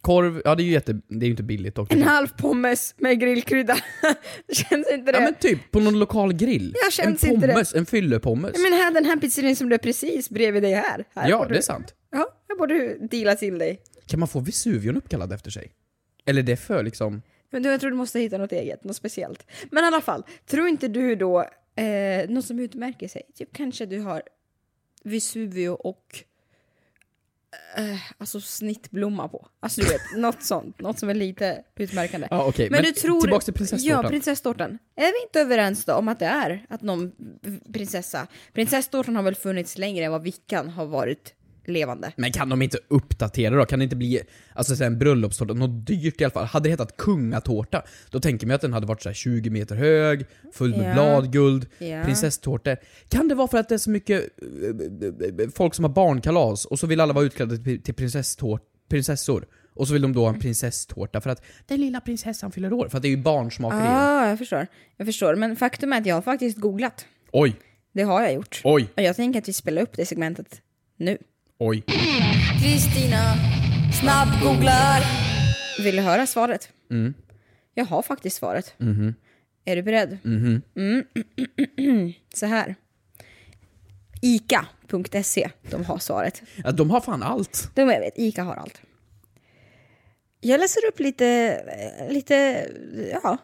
korv? 0.00 0.42
Ja 0.44 0.54
det 0.54 0.62
är 0.62 0.64
ju 0.64 0.72
jätte, 0.72 0.92
det 1.08 1.16
är 1.24 1.26
ju 1.26 1.30
inte 1.30 1.42
billigt 1.42 1.74
dock. 1.74 1.92
En 1.92 2.02
halv 2.02 2.28
pommes 2.28 2.94
med 2.98 3.20
grillkrydda. 3.20 3.76
Känns 4.52 4.90
inte 4.90 5.12
det? 5.12 5.18
Ja 5.18 5.24
men 5.24 5.34
typ, 5.34 5.70
på 5.70 5.80
någon 5.80 5.98
lokal 5.98 6.32
grill. 6.32 6.74
Jag 6.84 6.92
känns 6.92 7.24
en 7.24 7.30
inte 7.34 7.46
det. 7.46 7.52
pommes, 7.52 7.74
en 7.74 7.86
fyllepommes. 7.86 8.52
Men 8.58 8.72
här, 8.72 8.90
den 8.92 9.04
här 9.04 9.16
pizzerian 9.16 9.56
som 9.56 9.68
du 9.68 9.74
är 9.74 9.78
precis 9.78 10.30
bredvid 10.30 10.62
dig 10.62 10.72
här. 10.74 11.04
här 11.14 11.28
Ja, 11.30 11.42
det 11.44 11.48
du- 11.48 11.56
är 11.56 11.62
sant. 11.62 11.94
Ja, 12.10 12.26
här 12.48 12.56
borde 12.58 12.74
du 12.74 13.06
deala 13.10 13.34
till 13.34 13.58
dig. 13.58 13.80
Kan 14.06 14.20
man 14.20 14.28
få 14.28 14.40
Vesuvion 14.40 14.96
uppkallad 14.96 15.32
efter 15.32 15.50
sig? 15.50 15.72
Eller 16.26 16.42
det 16.42 16.52
är 16.52 16.56
för 16.56 16.82
liksom... 16.82 17.22
Men 17.50 17.62
du, 17.62 17.68
jag 17.68 17.80
tror 17.80 17.90
du 17.90 17.96
måste 17.96 18.20
hitta 18.20 18.38
något 18.38 18.52
eget, 18.52 18.84
något 18.84 18.96
speciellt. 18.96 19.46
Men 19.70 19.84
i 19.84 19.86
alla 19.86 20.00
fall, 20.00 20.22
tror 20.46 20.68
inte 20.68 20.88
du 20.88 21.14
då, 21.16 21.40
eh, 21.76 22.28
något 22.30 22.44
som 22.44 22.58
utmärker 22.58 23.08
sig? 23.08 23.22
Typ 23.34 23.48
kanske 23.52 23.86
du 23.86 24.00
har 24.00 24.22
Vesuvio 25.04 25.68
och 25.68 26.24
eh, 27.76 27.98
alltså 28.18 28.40
snittblomma 28.40 29.28
på. 29.28 29.48
Alltså 29.60 29.80
du 29.80 29.86
vet, 29.86 30.00
något 30.16 30.42
sånt. 30.42 30.80
Något 30.80 30.98
som 30.98 31.08
är 31.08 31.14
lite 31.14 31.62
utmärkande. 31.76 32.28
Ja 32.30 32.44
okej, 32.44 32.70
Men, 32.70 32.82
men, 32.82 32.84
du 32.84 32.92
tror... 32.92 33.20
tillbaks 33.20 33.44
till 33.44 33.54
prinsesstårtan. 33.54 34.02
Ja, 34.04 34.08
prinsesstårtan. 34.08 34.78
Är 34.96 35.12
vi 35.12 35.22
inte 35.22 35.40
överens 35.40 35.84
då 35.84 35.94
om 35.94 36.08
att 36.08 36.18
det 36.18 36.26
är 36.26 36.66
att 36.68 36.82
någon 36.82 37.12
prinsessa... 37.72 38.26
Prinsesstårtan 38.52 39.16
har 39.16 39.22
väl 39.22 39.34
funnits 39.34 39.78
längre 39.78 40.04
än 40.04 40.12
vad 40.12 40.22
Vickan 40.22 40.70
har 40.70 40.86
varit 40.86 41.34
levande? 41.68 42.12
Men 42.16 42.32
kan 42.32 42.48
de 42.48 42.62
inte 42.62 42.78
uppdatera 42.88 43.56
då? 43.56 43.64
Kan 43.64 43.78
det 43.78 43.82
inte 43.82 43.96
bli, 43.96 44.20
alltså 44.54 44.76
så 44.76 44.82
här, 44.84 44.90
en 44.90 44.98
bröllopstårta, 44.98 45.54
något 45.54 45.86
dyrt 45.86 46.20
i 46.20 46.24
alla 46.24 46.30
fall? 46.30 46.44
Hade 46.44 46.64
det 46.68 46.70
hetat 46.70 46.96
kungatårta, 46.96 47.82
då 48.10 48.20
tänker 48.20 48.46
man 48.46 48.54
att 48.54 48.60
den 48.60 48.72
hade 48.72 48.86
varit 48.86 49.02
så 49.02 49.08
här 49.08 49.14
20 49.14 49.50
meter 49.50 49.76
hög, 49.76 50.24
full 50.52 50.70
med 50.76 50.88
Ja. 50.90 50.94
bladguld, 50.94 51.66
Ja. 51.78 52.02
prinsesstårta. 52.04 52.76
Kan 53.08 53.28
det 53.28 53.34
vara 53.34 53.48
för 53.48 53.58
att 53.58 53.68
det 53.68 53.74
är 53.74 53.78
så 53.78 53.90
mycket 53.90 54.22
folk 55.54 55.74
som 55.74 55.84
har 55.84 55.92
barnkalas, 55.92 56.64
och 56.64 56.78
så 56.78 56.86
vill 56.86 57.00
alla 57.00 57.12
vara 57.12 57.24
utklädda 57.24 57.56
till, 57.56 57.94
prinsessor? 58.88 59.46
Och 59.74 59.86
så 59.86 59.92
vill 59.92 60.02
de 60.02 60.12
då 60.12 60.20
ha 60.22 60.28
en 60.28 60.40
prinsesstårta 60.40 61.20
för 61.20 61.30
att 61.30 61.42
den 61.66 61.80
lilla 61.80 62.00
prinsessan 62.00 62.52
fyller 62.52 62.72
år, 62.72 62.88
för 62.88 62.96
att 62.98 63.02
det 63.02 63.08
är 63.08 63.10
ju 63.10 63.16
barnsmakeri. 63.22 63.80
Ja, 63.84 64.22
ah, 64.22 64.28
jag 64.28 64.38
förstår. 64.38 64.66
Jag 64.96 65.06
förstår. 65.06 65.34
Men 65.34 65.56
faktum 65.56 65.92
är 65.92 66.00
att 66.00 66.06
jag 66.06 66.14
har 66.14 66.22
faktiskt 66.22 66.58
googlat. 66.58 67.06
Oj, 67.32 67.56
Det 67.92 68.02
har 68.02 68.22
jag 68.22 68.32
gjort. 68.34 68.60
oj, 68.64 68.88
Och 68.96 69.02
jag 69.02 69.16
tänker 69.16 69.38
att 69.40 69.48
vi 69.48 69.52
spelar 69.52 69.82
upp 69.82 69.92
det 69.96 70.06
segmentet 70.06 70.60
nu. 70.96 71.18
Oj. 71.58 71.84
Kristina 72.62 73.34
snabbgooglar. 74.00 75.02
Vill 75.82 75.96
du 75.96 76.02
höra 76.02 76.26
svaret? 76.26 76.68
Mm. 76.90 77.14
Jag 77.74 77.84
har 77.84 78.02
faktiskt 78.02 78.36
svaret. 78.36 78.74
Mhm. 78.78 79.14
Är 79.64 79.76
du 79.76 79.82
beredd? 79.82 80.18
Mhm. 80.22 80.62
Mm. 80.76 81.04
Så 82.34 82.46
här. 82.46 82.74
Ica.se, 84.22 85.50
de 85.70 85.84
har 85.84 85.98
svaret. 85.98 86.42
Ja, 86.64 86.72
de 86.72 86.90
har 86.90 87.00
fan 87.00 87.22
allt. 87.22 87.70
De 87.74 87.80
jag 87.90 88.00
vet, 88.00 88.18
Ica 88.18 88.42
har 88.42 88.54
allt. 88.54 88.80
Jag 90.40 90.60
läser 90.60 90.86
upp 90.88 91.00
lite, 91.00 91.26
eh, 91.98 92.12
lite, 92.12 92.66
ja. 93.12 93.38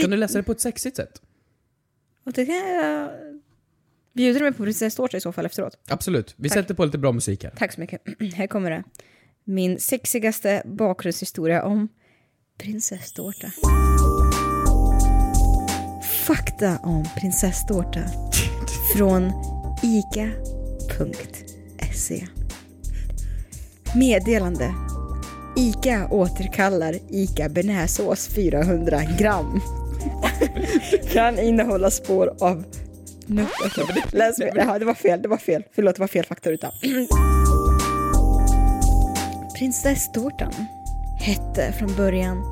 Kan 0.00 0.10
du 0.10 0.16
läsa 0.16 0.38
det 0.38 0.42
på 0.42 0.52
ett 0.52 0.60
sexigt 0.60 0.96
sätt? 0.96 1.22
Och 2.26 2.32
det 2.32 2.46
kan 2.46 2.54
jag... 2.56 3.10
Bjuder 4.14 4.40
du 4.40 4.44
mig 4.44 4.52
på 4.52 4.62
prinsesstårta 4.62 5.16
i 5.16 5.20
så 5.20 5.32
fall 5.32 5.46
efteråt? 5.46 5.78
Absolut. 5.88 6.34
Vi 6.36 6.48
Tack. 6.48 6.58
sätter 6.58 6.74
på 6.74 6.84
lite 6.84 6.98
bra 6.98 7.12
musik 7.12 7.44
här. 7.44 7.52
Tack 7.56 7.72
så 7.72 7.80
mycket. 7.80 8.02
Här 8.34 8.46
kommer 8.46 8.70
det. 8.70 8.84
Min 9.44 9.80
sexigaste 9.80 10.62
bakgrundshistoria 10.64 11.62
om 11.62 11.88
prinsesstårta. 12.58 13.46
Fakta 16.26 16.78
om 16.82 17.04
prinsesstårta 17.20 18.00
från 18.96 19.32
ica.se. 19.82 21.06
Meddelande. 23.96 24.74
Ica 25.56 26.08
återkallar 26.10 26.98
Ica 27.10 27.48
bearnaisesås 27.48 28.28
400 28.28 29.00
gram. 29.18 29.60
kan 31.12 31.38
innehålla 31.38 31.90
spår 31.90 32.36
av 32.40 32.64
nötter. 33.28 34.16
Läs 34.16 34.38
mer. 34.38 34.52
Jaha, 34.56 34.78
det 34.78 34.84
var 34.84 34.94
fel, 34.94 35.22
det 35.22 35.28
var 35.28 35.36
fel. 35.36 35.64
Förlåt, 35.74 35.94
det 35.94 36.00
var 36.00 36.06
fel 36.08 36.24
faktaruta. 36.24 36.70
Prinsesstårtan 39.58 40.52
hette 41.20 41.72
från 41.72 41.94
början 41.96 42.42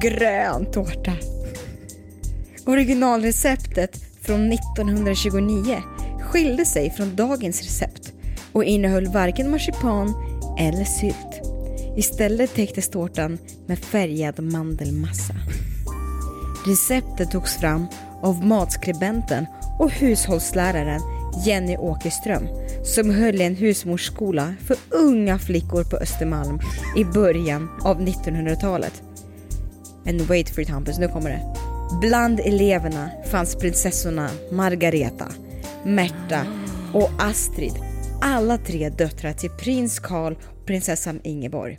grön 0.00 0.72
tårta. 0.72 1.12
Originalreceptet 2.66 3.96
från 4.22 4.52
1929 4.52 5.82
skilde 6.20 6.64
sig 6.64 6.90
från 6.90 7.16
dagens 7.16 7.62
recept 7.62 8.12
och 8.52 8.64
innehöll 8.64 9.06
varken 9.06 9.50
marsipan 9.50 10.14
eller 10.58 10.84
sylt. 10.84 11.42
Istället 11.96 12.54
täcktes 12.54 12.88
tårtan 12.88 13.38
med 13.66 13.78
färgad 13.78 14.40
mandelmassa. 14.40 15.34
Receptet 16.66 17.30
togs 17.30 17.56
fram 17.56 17.86
av 18.22 18.46
matskribenten 18.46 19.46
och 19.78 19.90
hushållsläraren 19.90 21.00
Jenny 21.44 21.76
Åkerström 21.76 22.48
som 22.84 23.10
höll 23.10 23.40
en 23.40 23.56
husmorsskola 23.56 24.54
för 24.66 24.76
unga 24.90 25.38
flickor 25.38 25.84
på 25.84 25.96
Östermalm 25.96 26.60
i 26.96 27.04
början 27.04 27.68
av 27.84 28.00
1900-talet. 28.00 29.02
And 30.06 30.20
wait 30.20 30.50
for 30.50 30.60
it 30.60 30.68
Hampus, 30.68 30.98
nu 30.98 31.08
kommer 31.08 31.30
det. 31.30 31.54
Bland 32.00 32.40
eleverna 32.40 33.10
fanns 33.30 33.56
prinsessorna 33.56 34.30
Margareta, 34.52 35.26
Märta 35.84 36.46
och 36.92 37.10
Astrid. 37.18 37.74
Alla 38.20 38.58
tre 38.58 38.88
döttrar 38.88 39.32
till 39.32 39.50
prins 39.50 39.98
Karl 39.98 40.32
och 40.32 40.66
prinsessan 40.66 41.20
Ingeborg. 41.24 41.78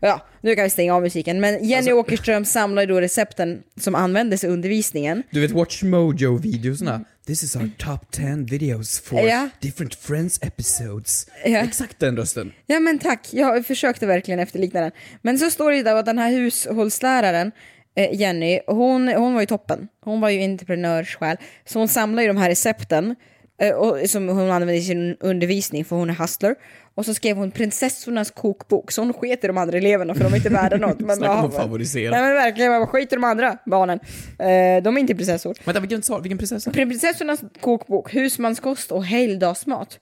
Ja, 0.00 0.26
nu 0.40 0.54
kan 0.54 0.64
vi 0.64 0.70
stänga 0.70 0.94
av 0.94 1.02
musiken, 1.02 1.40
men 1.40 1.54
Jenny 1.64 1.74
Alltså- 1.76 1.92
Åkerström 1.92 2.44
samlar 2.44 2.86
då 2.86 3.00
recepten 3.00 3.62
som 3.80 3.94
användes 3.94 4.44
i 4.44 4.46
undervisningen. 4.46 5.22
Du 5.30 5.40
vet 5.40 5.50
Watch 5.50 5.82
Mojo-videorna? 5.82 7.04
This 7.26 7.42
is 7.42 7.56
our 7.56 7.70
top 7.78 8.10
10 8.10 8.44
videos 8.50 9.00
for 9.00 9.20
Ja. 9.20 9.48
different 9.60 9.94
Friends 9.94 10.38
episodes. 10.42 11.26
Ja. 11.44 11.58
Exakt 11.58 11.98
den 12.00 12.16
rösten. 12.16 12.52
Ja 12.66 12.80
men 12.80 12.98
tack, 12.98 13.26
jag 13.30 13.66
försökte 13.66 14.06
verkligen 14.06 14.40
efterlikna 14.40 14.80
den. 14.80 14.90
Men 15.22 15.38
så 15.38 15.50
står 15.50 15.70
det 15.70 15.76
ju 15.76 15.82
där 15.82 15.94
att 15.96 16.06
den 16.06 16.18
här 16.18 16.30
hushållsläraren, 16.30 17.52
eh, 17.96 18.14
Jenny, 18.20 18.60
hon, 18.66 19.08
hon 19.08 19.34
var 19.34 19.40
ju 19.40 19.46
toppen. 19.46 19.88
Hon 20.04 20.20
var 20.20 20.30
ju 20.30 20.42
entreprenörssjäl. 20.44 21.36
Så 21.64 21.78
hon 21.78 21.88
samlar 21.88 22.22
ju 22.22 22.28
de 22.28 22.36
här 22.36 22.48
recepten 22.48 23.14
eh, 23.60 23.74
och, 23.74 24.10
som 24.10 24.28
hon 24.28 24.50
använder 24.50 24.74
i 24.74 24.82
sin 24.82 25.16
undervisning 25.20 25.84
för 25.84 25.96
hon 25.96 26.10
är 26.10 26.14
hustler. 26.14 26.54
Och 26.98 27.04
så 27.04 27.14
skrev 27.14 27.36
hon 27.36 27.50
prinsessornas 27.50 28.30
kokbok, 28.30 28.92
så 28.92 29.00
hon 29.00 29.12
sket 29.12 29.44
i 29.44 29.46
de 29.46 29.58
andra 29.58 29.78
eleverna 29.78 30.14
för 30.14 30.24
de 30.24 30.32
är 30.32 30.36
inte 30.36 30.48
värda 30.48 30.76
något. 30.86 31.00
Men, 31.00 31.16
Snacka 31.16 31.42
om 31.42 31.52
favorisera. 31.52 32.10
Nej 32.10 32.20
men 32.20 32.34
verkligen, 32.34 32.72
man 32.72 32.86
skiter 32.86 33.16
i 33.16 33.20
de 33.20 33.24
andra 33.24 33.58
barnen. 33.66 33.98
Eh, 34.38 34.82
de 34.82 34.96
är 34.96 34.98
inte 34.98 35.14
prinsessor. 35.14 35.56
Vänta, 35.64 35.80
vilken, 35.80 36.02
vilken 36.22 36.38
prinsessa? 36.38 36.70
Prinsessornas 36.70 37.40
kokbok, 37.60 38.14
husmanskost 38.14 38.92
och 38.92 39.04
helgdagsmat. 39.04 39.98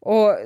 Och 0.00 0.36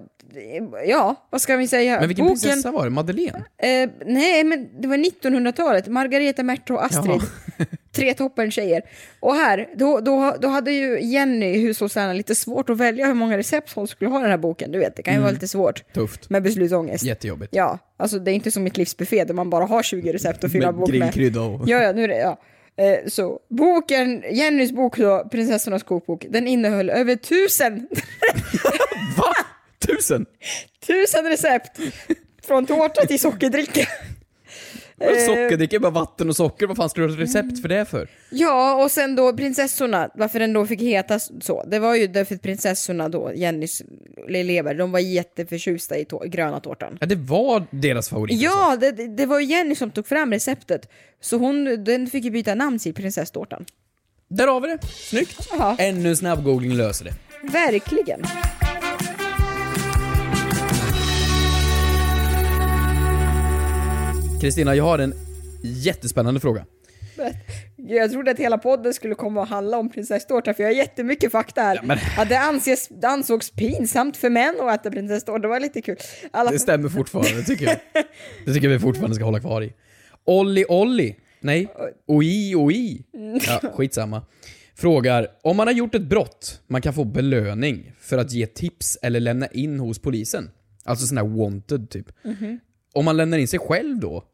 ja, 0.86 1.26
vad 1.30 1.40
ska 1.40 1.56
vi 1.56 1.68
säga? 1.68 1.98
Men 1.98 2.08
vilken 2.08 2.24
Boken, 2.24 2.40
prinsessa 2.40 2.70
var 2.70 2.84
det? 2.84 2.90
Madeleine? 2.90 3.44
Eh, 3.58 3.90
nej, 4.06 4.44
men 4.44 4.80
det 4.80 4.88
var 4.88 4.96
1900-talet. 4.96 5.88
Margareta, 5.88 6.42
Märta 6.42 6.74
och 6.74 6.84
Astrid. 6.84 7.22
Tre 7.92 8.14
toppen-tjejer. 8.14 8.82
Och 9.20 9.34
här, 9.34 9.68
då, 9.76 10.00
då, 10.00 10.36
då 10.40 10.48
hade 10.48 10.72
ju 10.72 11.00
Jenny, 11.02 11.58
hushållsläraren, 11.58 12.16
lite 12.16 12.34
svårt 12.34 12.70
att 12.70 12.76
välja 12.78 13.06
hur 13.06 13.14
många 13.14 13.38
recept 13.38 13.72
hon 13.74 13.88
skulle 13.88 14.10
ha 14.10 14.18
i 14.18 14.22
den 14.22 14.30
här 14.30 14.38
boken. 14.38 14.72
Du 14.72 14.78
vet, 14.78 14.96
det 14.96 15.02
kan 15.02 15.14
ju 15.14 15.16
Mm. 15.16 15.22
vara 15.24 15.32
lite 15.32 15.48
svårt 15.48 15.92
Tufft. 15.94 16.30
med 16.30 16.42
beslutsångest. 16.42 17.04
Jättejobbigt. 17.04 17.54
Ja, 17.54 17.78
alltså 17.96 18.18
det 18.18 18.30
är 18.30 18.34
inte 18.34 18.50
som 18.50 18.62
mitt 18.62 18.76
livsbuffé 18.76 19.24
där 19.24 19.34
man 19.34 19.50
bara 19.50 19.64
har 19.64 19.82
20 19.82 20.12
recept 20.12 20.44
att 20.44 20.52
fylla 20.52 20.66
Med 20.66 20.74
bok 20.80 20.90
med. 20.90 21.00
grillkrydda 21.00 21.40
och- 21.40 21.68
Ja, 21.68 21.82
ja, 21.82 21.92
nu 21.92 22.04
är 22.04 22.08
det, 22.08 22.18
ja. 22.18 22.40
Eh, 22.76 22.98
så 23.08 23.40
boken, 23.50 24.22
Jennys 24.30 24.72
bok 24.72 24.96
då, 24.98 25.28
Prinsessornas 25.30 25.82
kokbok, 25.82 26.26
den 26.30 26.48
innehöll 26.48 26.90
över 26.90 27.16
tusen, 27.16 27.74
Va? 29.16 29.32
Tusen? 29.86 30.26
tusen 30.86 31.24
recept! 31.24 31.78
Från 32.46 32.66
tårta 32.66 33.06
till 33.06 33.20
sockerdricka. 33.20 33.86
Eh, 35.02 35.26
Sockerdricka 35.26 35.76
är 35.76 35.80
bara 35.80 35.90
vatten 35.92 36.28
och 36.28 36.36
socker, 36.36 36.66
vad 36.66 36.76
fan 36.76 36.90
ska 36.90 37.00
du 37.00 37.06
ha 37.06 37.14
ett 37.14 37.20
recept 37.20 37.60
för 37.62 37.68
det 37.68 37.84
för? 37.84 38.08
Ja, 38.30 38.84
och 38.84 38.90
sen 38.90 39.16
då 39.16 39.32
prinsessorna, 39.36 40.10
varför 40.14 40.38
den 40.38 40.52
då 40.52 40.66
fick 40.66 40.80
heta 40.80 41.18
så, 41.18 41.64
det 41.66 41.78
var 41.78 41.94
ju 41.94 42.06
därför 42.06 42.34
att 42.34 42.42
prinsessorna 42.42 43.08
då, 43.08 43.32
Jennys 43.34 43.82
elever, 44.28 44.74
de 44.74 44.92
var 44.92 44.98
jätteförtjusta 44.98 45.96
i 45.98 46.04
tå- 46.04 46.24
gröna 46.26 46.60
tårtan. 46.60 46.96
Ja, 47.00 47.06
det 47.06 47.16
var 47.16 47.66
deras 47.70 48.08
favorit. 48.08 48.40
Ja, 48.42 48.76
det, 48.80 48.90
det- 48.92 49.16
det 49.16 49.26
var 49.26 49.40
ju 49.40 49.46
Jenny 49.46 49.74
som 49.74 49.90
tog 49.90 50.06
fram 50.06 50.32
receptet, 50.32 50.88
så 51.20 51.36
hon, 51.36 51.84
den 51.84 52.06
fick 52.06 52.24
ju 52.24 52.30
byta 52.30 52.54
namn 52.54 52.78
till 52.78 52.94
prinsesstårtan. 52.94 53.64
Där 54.28 54.46
har 54.46 54.60
vi 54.60 54.68
det. 54.68 54.78
Snyggt. 54.86 55.48
Ja. 55.58 55.76
Ännu 55.78 56.08
en 56.08 56.16
snabb 56.16 56.44
googling 56.44 56.72
löser 56.76 57.04
det. 57.04 57.12
Verkligen. 57.52 58.22
Kristina, 64.42 64.74
jag 64.74 64.84
har 64.84 64.98
en 64.98 65.14
jättespännande 65.62 66.40
fråga. 66.40 66.66
Jag 67.76 68.12
trodde 68.12 68.30
att 68.30 68.38
hela 68.38 68.58
podden 68.58 68.94
skulle 68.94 69.14
komma 69.14 69.42
att 69.42 69.48
handla 69.48 69.78
om 69.78 69.90
prinsesstårta, 69.90 70.54
för 70.54 70.62
jag 70.62 70.70
har 70.70 70.74
jättemycket 70.76 71.32
fakta 71.32 71.60
här. 71.62 71.80
men- 71.84 71.98
Att 72.18 72.28
det, 72.28 72.38
anses, 72.38 72.88
det 72.88 73.08
ansågs 73.08 73.50
pinsamt 73.50 74.16
för 74.16 74.30
män 74.30 74.54
att 74.60 74.80
äta 74.80 74.90
prinsesstårta, 74.90 75.38
det 75.38 75.48
var 75.48 75.60
lite 75.60 75.82
kul. 75.82 75.96
Alla... 76.30 76.50
Det 76.50 76.58
stämmer 76.58 76.88
fortfarande, 76.88 77.42
tycker 77.42 77.64
jag. 77.64 77.76
Det 78.46 78.54
tycker 78.54 78.66
jag 78.68 78.72
vi 78.72 78.78
fortfarande 78.78 79.14
ska 79.14 79.24
hålla 79.24 79.40
kvar 79.40 79.62
i. 79.62 79.72
Olli 80.24 80.64
Olli, 80.68 81.16
nej, 81.40 81.68
Oi 82.06 82.54
Oi, 82.54 83.04
ja, 83.46 83.60
skitsamma. 83.74 84.22
Frågar, 84.74 85.28
om 85.42 85.56
man 85.56 85.66
har 85.66 85.74
gjort 85.74 85.94
ett 85.94 86.02
brott, 86.08 86.60
man 86.66 86.82
kan 86.82 86.94
få 86.94 87.04
belöning 87.04 87.92
för 88.00 88.18
att 88.18 88.32
ge 88.32 88.46
tips 88.46 88.98
eller 89.02 89.20
lämna 89.20 89.46
in 89.46 89.80
hos 89.80 89.98
polisen. 89.98 90.50
Alltså 90.84 91.06
sån 91.06 91.16
här 91.16 91.24
wanted 91.24 91.90
typ. 91.90 92.06
Mhm. 92.24 92.60
Om 92.94 93.04
man 93.04 93.16
lämnar 93.16 93.38
in 93.38 93.48
sig 93.48 93.58
själv 93.58 94.00
då, 94.00 94.24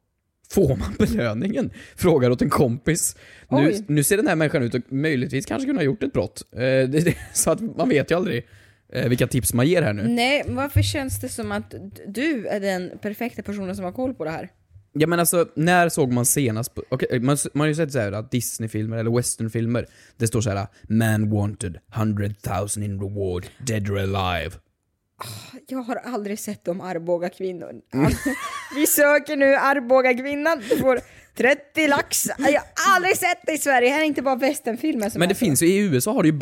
får 0.51 0.77
man 0.77 0.95
belöningen? 0.99 1.71
Frågar 1.97 2.31
åt 2.31 2.43
en 2.43 2.51
kompis. 2.51 3.17
Nu, 3.51 3.85
nu 3.87 4.05
ser 4.05 4.17
den 4.17 4.27
här 4.27 4.37
människan 4.37 4.63
ut 4.63 4.75
att 4.75 4.91
möjligtvis 4.91 5.47
kanske 5.47 5.67
kunna 5.67 5.79
ha 5.79 5.85
gjort 5.85 6.03
ett 6.03 6.13
brott. 6.13 6.43
Eh, 6.53 6.59
det, 6.59 6.87
det, 6.87 7.15
så 7.33 7.51
att 7.51 7.61
man 7.61 7.89
vet 7.89 8.11
ju 8.11 8.17
aldrig 8.17 8.47
eh, 8.93 9.09
vilka 9.09 9.27
tips 9.27 9.55
man 9.55 9.67
ger 9.67 9.83
här 9.83 9.93
nu. 9.93 10.09
Nej, 10.09 10.45
varför 10.47 10.83
känns 10.83 11.21
det 11.21 11.29
som 11.29 11.53
att 11.53 11.75
du 12.07 12.47
är 12.47 12.61
den 12.61 12.91
perfekta 13.03 13.43
personen 13.43 13.77
som 13.77 13.85
har 13.85 13.93
koll 13.93 14.15
på 14.15 14.25
det 14.25 14.31
här? 14.31 14.51
Ja 14.93 15.07
men 15.07 15.21
alltså, 15.21 15.49
när 15.55 15.89
såg 15.89 16.13
man 16.13 16.27
senast 16.27 16.73
okej, 16.89 17.21
man, 17.21 17.37
man 17.53 17.61
har 17.61 17.69
ju 17.69 17.75
sett 17.75 17.93
såhär 17.93 18.13
att 18.13 18.31
Disney-filmer 18.31 18.97
eller 18.97 19.17
westernfilmer, 19.17 19.87
det 20.17 20.27
står 20.27 20.41
såhär 20.41 20.67
'Man 20.89 21.31
wanted, 21.31 21.79
100 21.95 22.29
000 22.77 22.85
in 22.85 23.01
reward, 23.01 23.47
dead 23.67 23.91
or 23.91 23.99
alive' 23.99 24.53
Jag 25.67 25.79
har 25.79 25.97
aldrig 25.97 26.39
sett 26.39 26.69
om 26.69 26.81
Arboga 26.81 27.29
kvinnor. 27.29 27.73
Vi 28.75 28.87
söker 28.87 29.37
nu 29.37 29.55
Arboga 29.55 30.15
kvinnan, 30.15 30.63
du 30.71 30.77
får 30.77 31.01
30 31.37 31.89
lax. 31.89 32.27
Jag 32.27 32.45
har 32.53 32.97
aldrig 32.97 33.17
sett 33.17 33.39
det 33.47 33.53
i 33.53 33.59
Sverige, 33.59 33.91
här 33.91 34.01
är 34.01 34.05
inte 34.05 34.23
bara 34.23 34.37
westernfilmer 34.37 35.11
som 35.11 35.19
Men 35.19 35.29
det 35.29 35.35
så. 35.35 35.39
finns 35.39 35.63
ju, 35.63 35.67
i 35.67 35.79
USA 35.79 36.13
har 36.13 36.23
du 36.23 36.29
ju 36.29 36.39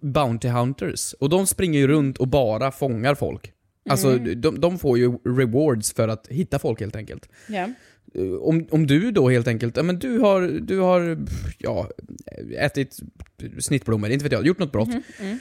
Bounty 0.00 0.48
Hunters, 0.48 1.12
och 1.14 1.28
de 1.28 1.46
springer 1.46 1.78
ju 1.80 1.86
runt 1.86 2.18
och 2.18 2.28
bara 2.28 2.72
fångar 2.72 3.14
folk. 3.14 3.52
Alltså, 3.90 4.08
Mm. 4.12 4.40
de, 4.40 4.60
de 4.60 4.78
får 4.78 4.98
ju 4.98 5.12
rewards 5.24 5.92
för 5.92 6.08
att 6.08 6.26
hitta 6.28 6.58
folk 6.58 6.80
helt 6.80 6.96
enkelt. 6.96 7.28
Eh, 7.48 8.32
Om, 8.40 8.66
om 8.70 8.86
du 8.86 9.10
då 9.12 9.28
helt 9.30 9.48
enkelt, 9.48 9.76
ja 9.76 9.82
men 9.82 9.98
du 9.98 10.18
har, 10.18 10.40
du 10.60 10.78
har, 10.78 11.18
ja, 11.58 11.88
ätit 12.58 12.96
snittblommor, 13.60 14.10
inte 14.10 14.22
vet 14.24 14.32
jag, 14.32 14.46
gjort 14.46 14.58
något 14.58 14.72
brott. 14.72 14.88
Mhm, 14.88 15.02
mm. 15.20 15.38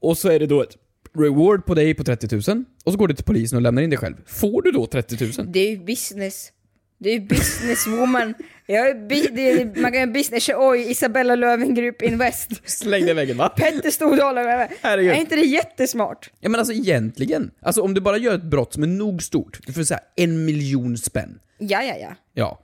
Och 0.00 0.18
så 0.18 0.28
är 0.28 0.38
det 0.38 0.46
då 0.46 0.62
ett 0.62 0.76
reward 1.18 1.66
på 1.66 1.74
dig 1.74 1.94
på 1.94 2.04
30 2.04 2.52
000, 2.52 2.64
och 2.84 2.92
så 2.92 2.98
går 2.98 3.08
du 3.08 3.14
till 3.14 3.24
polisen 3.24 3.56
och 3.56 3.62
lämnar 3.62 3.82
in 3.82 3.90
dig 3.90 3.98
själv. 3.98 4.14
Får 4.26 4.62
du 4.62 4.70
då 4.70 4.86
30 4.86 5.24
000? 5.38 5.52
Det 5.52 5.60
är 5.60 5.70
ju 5.70 5.78
business. 5.84 6.52
Det 7.00 7.10
är 7.10 7.14
ju 7.14 7.20
businesswoman. 7.20 8.34
Jag 8.66 8.88
är 8.88 9.08
bi- 9.08 9.28
det 9.32 9.50
är, 9.50 9.64
man 9.80 9.92
kan 9.92 10.00
göra 10.00 10.10
business, 10.10 10.50
oj, 10.56 10.90
Isabella 10.90 11.34
Löwengrip 11.34 12.02
Invest. 12.02 12.50
Släng 12.70 13.04
det 13.04 13.10
i 13.10 13.14
väggen 13.14 13.36
va? 13.36 13.48
Petter 13.48 13.90
Stordalen. 13.90 14.68
Är 14.82 15.12
inte 15.14 15.36
det 15.36 15.42
jättesmart? 15.46 16.30
Ja 16.40 16.48
men 16.48 16.58
alltså 16.58 16.74
egentligen, 16.74 17.50
alltså 17.62 17.82
om 17.82 17.94
du 17.94 18.00
bara 18.00 18.16
gör 18.18 18.34
ett 18.34 18.42
brott 18.42 18.72
som 18.72 18.82
är 18.82 18.86
nog 18.86 19.22
stort, 19.22 19.60
du 19.66 19.72
får 19.72 19.82
säga 19.82 20.00
en 20.16 20.44
miljon 20.44 20.96
spänn. 20.98 21.38
Ja, 21.58 21.82
ja, 21.82 21.94
ja. 22.00 22.08
Ja. 22.34 22.62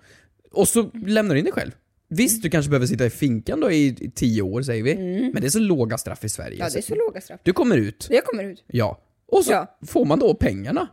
Och 0.52 0.68
så 0.68 0.90
lämnar 1.06 1.34
du 1.34 1.38
in 1.38 1.44
dig 1.44 1.52
själv. 1.52 1.70
Visst, 2.16 2.42
du 2.42 2.50
kanske 2.50 2.70
behöver 2.70 2.86
sitta 2.86 3.06
i 3.06 3.10
finkan 3.10 3.60
då 3.60 3.70
i 3.70 3.86
i 4.00 4.10
tio 4.14 4.42
år 4.42 4.62
säger 4.62 4.82
vi, 4.82 4.94
men 5.32 5.42
det 5.42 5.48
är 5.48 5.50
så 5.50 5.58
låga 5.58 5.98
straff 5.98 6.24
i 6.24 6.28
Sverige. 6.28 6.54
Mm. 6.54 6.64
Ja, 6.66 6.70
det 6.72 6.78
är 6.78 6.82
så 6.82 6.94
låga 6.94 7.20
straff. 7.20 7.40
Du 7.42 7.52
kommer 7.52 7.76
ut, 7.76 8.06
Jag 8.10 8.24
kommer 8.24 8.44
ut. 8.44 8.64
ja. 8.66 9.00
Och 9.26 9.44
så 9.44 9.52
Ja. 9.52 9.78
får 9.86 10.04
man 10.04 10.18
då 10.18 10.34
pengarna. 10.34 10.88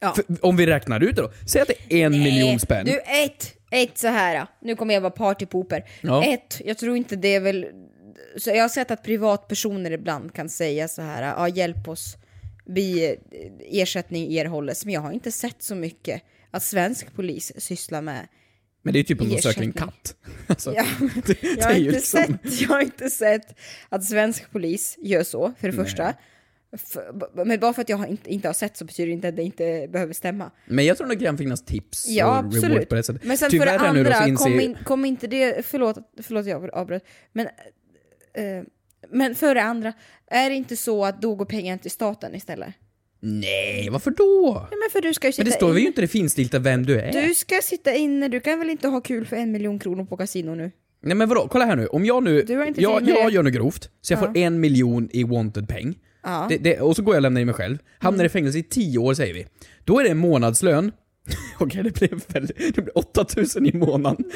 Ja. 0.00 0.12
För, 0.14 0.24
om 0.40 0.56
vi 0.56 0.66
räknar 0.66 1.00
ut 1.00 1.16
det 1.16 1.22
då, 1.22 1.30
säg 1.48 1.62
att 1.62 1.68
det 1.68 2.02
är 2.02 2.06
en 2.06 2.12
miljon 2.12 2.60
spänn. 2.60 2.86
Du, 2.86 3.00
ett, 3.24 3.52
ett 3.70 3.98
så 3.98 4.08
här. 4.08 4.46
Nu 4.62 4.76
kommer 4.76 4.94
jag 4.94 5.00
vara 5.00 5.10
partypooper. 5.10 5.84
Ja. 6.00 6.24
Ett, 6.24 6.60
jag 6.64 6.78
tror 6.78 6.96
inte 6.96 7.16
det 7.16 7.34
är 7.34 7.40
väl... 7.40 7.66
Så 8.36 8.50
jag 8.50 8.62
har 8.62 8.68
sett 8.68 8.90
att 8.90 9.02
privatpersoner 9.02 9.90
ibland 9.90 10.34
kan 10.34 10.48
säga 10.48 10.88
så 10.88 11.02
här, 11.02 11.22
ja 11.22 11.48
hjälp 11.48 11.88
oss, 11.88 12.16
vi, 12.66 13.16
ersättning 13.70 14.36
erhålles. 14.36 14.84
Men 14.84 14.94
jag 14.94 15.00
har 15.00 15.12
inte 15.12 15.32
sett 15.32 15.62
så 15.62 15.74
mycket 15.74 16.22
att 16.50 16.62
svensk 16.62 17.14
polis 17.14 17.52
sysslar 17.56 18.02
med 18.02 18.28
Men 18.84 18.92
det 18.92 18.98
är 18.98 19.04
typ 19.04 19.20
om 19.20 19.28
de 19.28 19.42
söker 19.42 19.62
en 19.62 19.72
katt. 19.72 20.16
Alltså, 20.46 20.74
Ja, 20.74 20.84
det, 21.26 21.42
jag, 21.42 21.64
har 21.66 21.72
ju 21.72 21.78
inte 21.78 21.92
liksom... 21.92 22.20
sett, 22.42 22.60
jag 22.60 22.68
har 22.68 22.80
inte 22.80 23.10
sett 23.10 23.58
att 23.88 24.04
svensk 24.04 24.50
polis 24.52 24.96
gör 25.02 25.22
så, 25.22 25.52
för 25.60 25.68
det 25.68 25.74
första. 25.74 26.14
F- 26.72 26.96
b- 27.14 27.44
men 27.44 27.60
bara 27.60 27.72
för 27.72 27.82
att 27.82 27.88
jag 27.88 28.08
inte, 28.08 28.30
inte 28.32 28.48
har 28.48 28.52
sett 28.52 28.76
så 28.76 28.84
betyder 28.84 29.06
det 29.06 29.12
inte 29.12 29.28
att 29.28 29.36
det 29.36 29.42
inte 29.42 29.88
behöver 29.92 30.12
stämma. 30.14 30.50
Men 30.66 30.84
jag 30.86 30.96
tror 30.96 31.06
nog 31.06 31.18
det 31.18 31.24
kan 31.24 31.38
finnas 31.38 31.64
tips 31.64 32.08
Ja, 32.08 32.26
och 32.26 32.34
reward 32.44 32.54
absolut. 32.56 32.88
på 32.88 32.94
det 32.94 33.02
sättet. 33.02 33.24
Men 33.24 33.38
sen 33.38 33.50
Tyvärr 33.50 33.78
för 33.78 33.86
det 33.86 33.92
nu 33.92 34.04
då 34.04 34.10
andra, 34.10 34.26
finns 34.26 34.40
kom, 34.40 34.60
in, 34.60 34.76
kom 34.84 35.04
inte 35.04 35.26
det, 35.26 35.66
förlåt, 35.66 35.98
förlåt 36.22 36.46
jag 36.46 36.70
avbröt, 36.74 37.04
men, 37.32 37.46
eh, 38.34 38.62
men 39.10 39.34
för 39.34 39.54
det 39.54 39.62
andra, 39.62 39.92
är 40.26 40.50
det 40.50 40.56
inte 40.56 40.76
så 40.76 41.04
att 41.04 41.22
då 41.22 41.34
går 41.34 41.44
pengarna 41.44 41.78
till 41.78 41.90
staten 41.90 42.34
istället? 42.34 42.74
Nej, 43.26 43.88
varför 43.90 44.10
då? 44.10 44.66
Nej 44.70 44.78
men 44.80 44.90
för 44.92 45.00
du 45.08 45.14
ska 45.14 45.28
ju 45.28 45.32
sitta 45.32 45.42
Men 45.44 45.50
det 45.50 45.56
står 45.56 45.72
ju 45.74 45.80
inne. 45.80 45.86
inte 45.86 46.00
det 46.00 46.08
finstilta 46.08 46.58
vem 46.58 46.86
du 46.86 47.00
är. 47.00 47.26
Du 47.26 47.34
ska 47.34 47.54
sitta 47.62 47.94
inne, 47.94 48.28
du 48.28 48.40
kan 48.40 48.58
väl 48.58 48.70
inte 48.70 48.88
ha 48.88 49.00
kul 49.00 49.26
för 49.26 49.36
en 49.36 49.52
miljon 49.52 49.78
kronor 49.78 50.04
på 50.04 50.16
kasino 50.16 50.54
nu? 50.54 50.70
Nej 51.02 51.16
men 51.16 51.28
vadå, 51.28 51.48
kolla 51.48 51.64
här 51.64 51.76
nu. 51.76 51.86
Om 51.86 52.04
jag 52.04 52.22
nu, 52.22 52.44
jag, 52.76 53.08
jag 53.08 53.30
gör 53.30 53.42
något 53.42 53.52
grovt, 53.52 53.90
så 54.00 54.12
jag 54.12 54.20
får 54.20 54.36
en 54.36 54.60
miljon 54.60 55.08
i 55.12 55.24
wanted 55.24 55.68
peng. 55.68 55.94
Ja. 56.22 56.36
Mm. 56.36 56.48
Det, 56.48 56.70
det, 56.70 56.80
och 56.80 56.96
så 56.96 57.02
går 57.02 57.14
jag 57.14 57.18
och 57.18 57.22
lämnar 57.22 57.40
in 57.40 57.46
mig 57.46 57.54
själv. 57.54 57.78
Hamnar 57.98 58.24
i 58.24 58.28
fängelse 58.28 58.58
i 58.58 58.62
10 58.62 58.98
år 58.98 59.14
säger 59.14 59.34
vi. 59.34 59.46
Då 59.84 59.98
är 60.00 60.04
det 60.04 60.10
en 60.10 60.18
månadslön. 60.18 60.92
Okej, 61.58 61.82
det 61.82 61.94
blev 61.94 62.20
väldigt, 62.28 62.74
det 62.74 62.82
blev 62.82 62.94
8000 62.94 63.66
i 63.66 63.72
månaden. 63.72 64.24